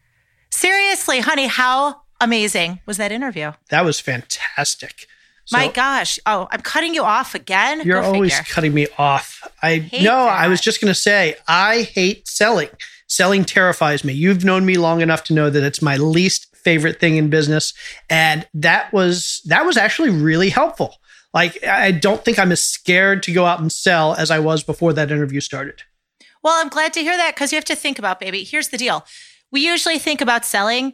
[0.49, 3.51] Seriously, honey, how amazing was that interview?
[3.69, 5.07] That was fantastic.
[5.45, 6.17] So, My gosh.
[6.25, 7.81] Oh, I'm cutting you off again.
[7.85, 8.51] You're Go always figure.
[8.53, 9.47] cutting me off.
[9.61, 12.69] I no, I was just going to say I hate selling.
[13.07, 14.13] Selling terrifies me.
[14.13, 17.75] You've known me long enough to know that it's my least favorite thing in business
[18.09, 20.95] and that was that was actually really helpful.
[21.31, 24.63] Like I don't think I'm as scared to go out and sell as I was
[24.63, 25.83] before that interview started.
[26.41, 28.43] Well, I'm glad to hear that cuz you have to think about baby.
[28.43, 29.05] Here's the deal.
[29.51, 30.93] We usually think about selling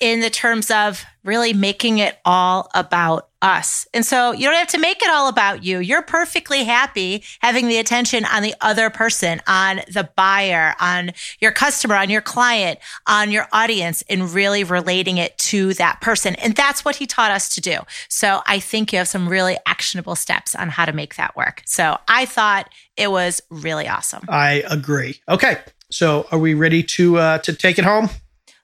[0.00, 3.86] in the terms of really making it all about us.
[3.94, 5.78] And so you don't have to make it all about you.
[5.78, 11.52] You're perfectly happy having the attention on the other person, on the buyer, on your
[11.52, 16.34] customer, on your client, on your audience, and really relating it to that person.
[16.36, 17.78] And that's what he taught us to do.
[18.08, 21.62] So I think you have some really actionable steps on how to make that work.
[21.66, 24.24] So I thought it was really awesome.
[24.28, 25.20] I agree.
[25.28, 25.58] Okay.
[25.92, 28.10] So, are we ready to uh, to take it home?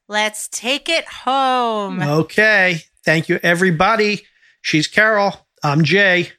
[0.09, 2.01] Let's take it home.
[2.01, 2.83] Okay.
[3.05, 4.23] Thank you, everybody.
[4.63, 5.47] She's Carol.
[5.63, 6.33] I'm Jay.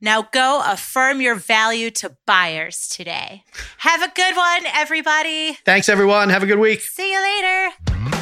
[0.00, 3.42] Now go affirm your value to buyers today.
[3.78, 5.58] Have a good one, everybody.
[5.64, 6.28] Thanks, everyone.
[6.28, 6.80] Have a good week.
[6.80, 8.17] See you later.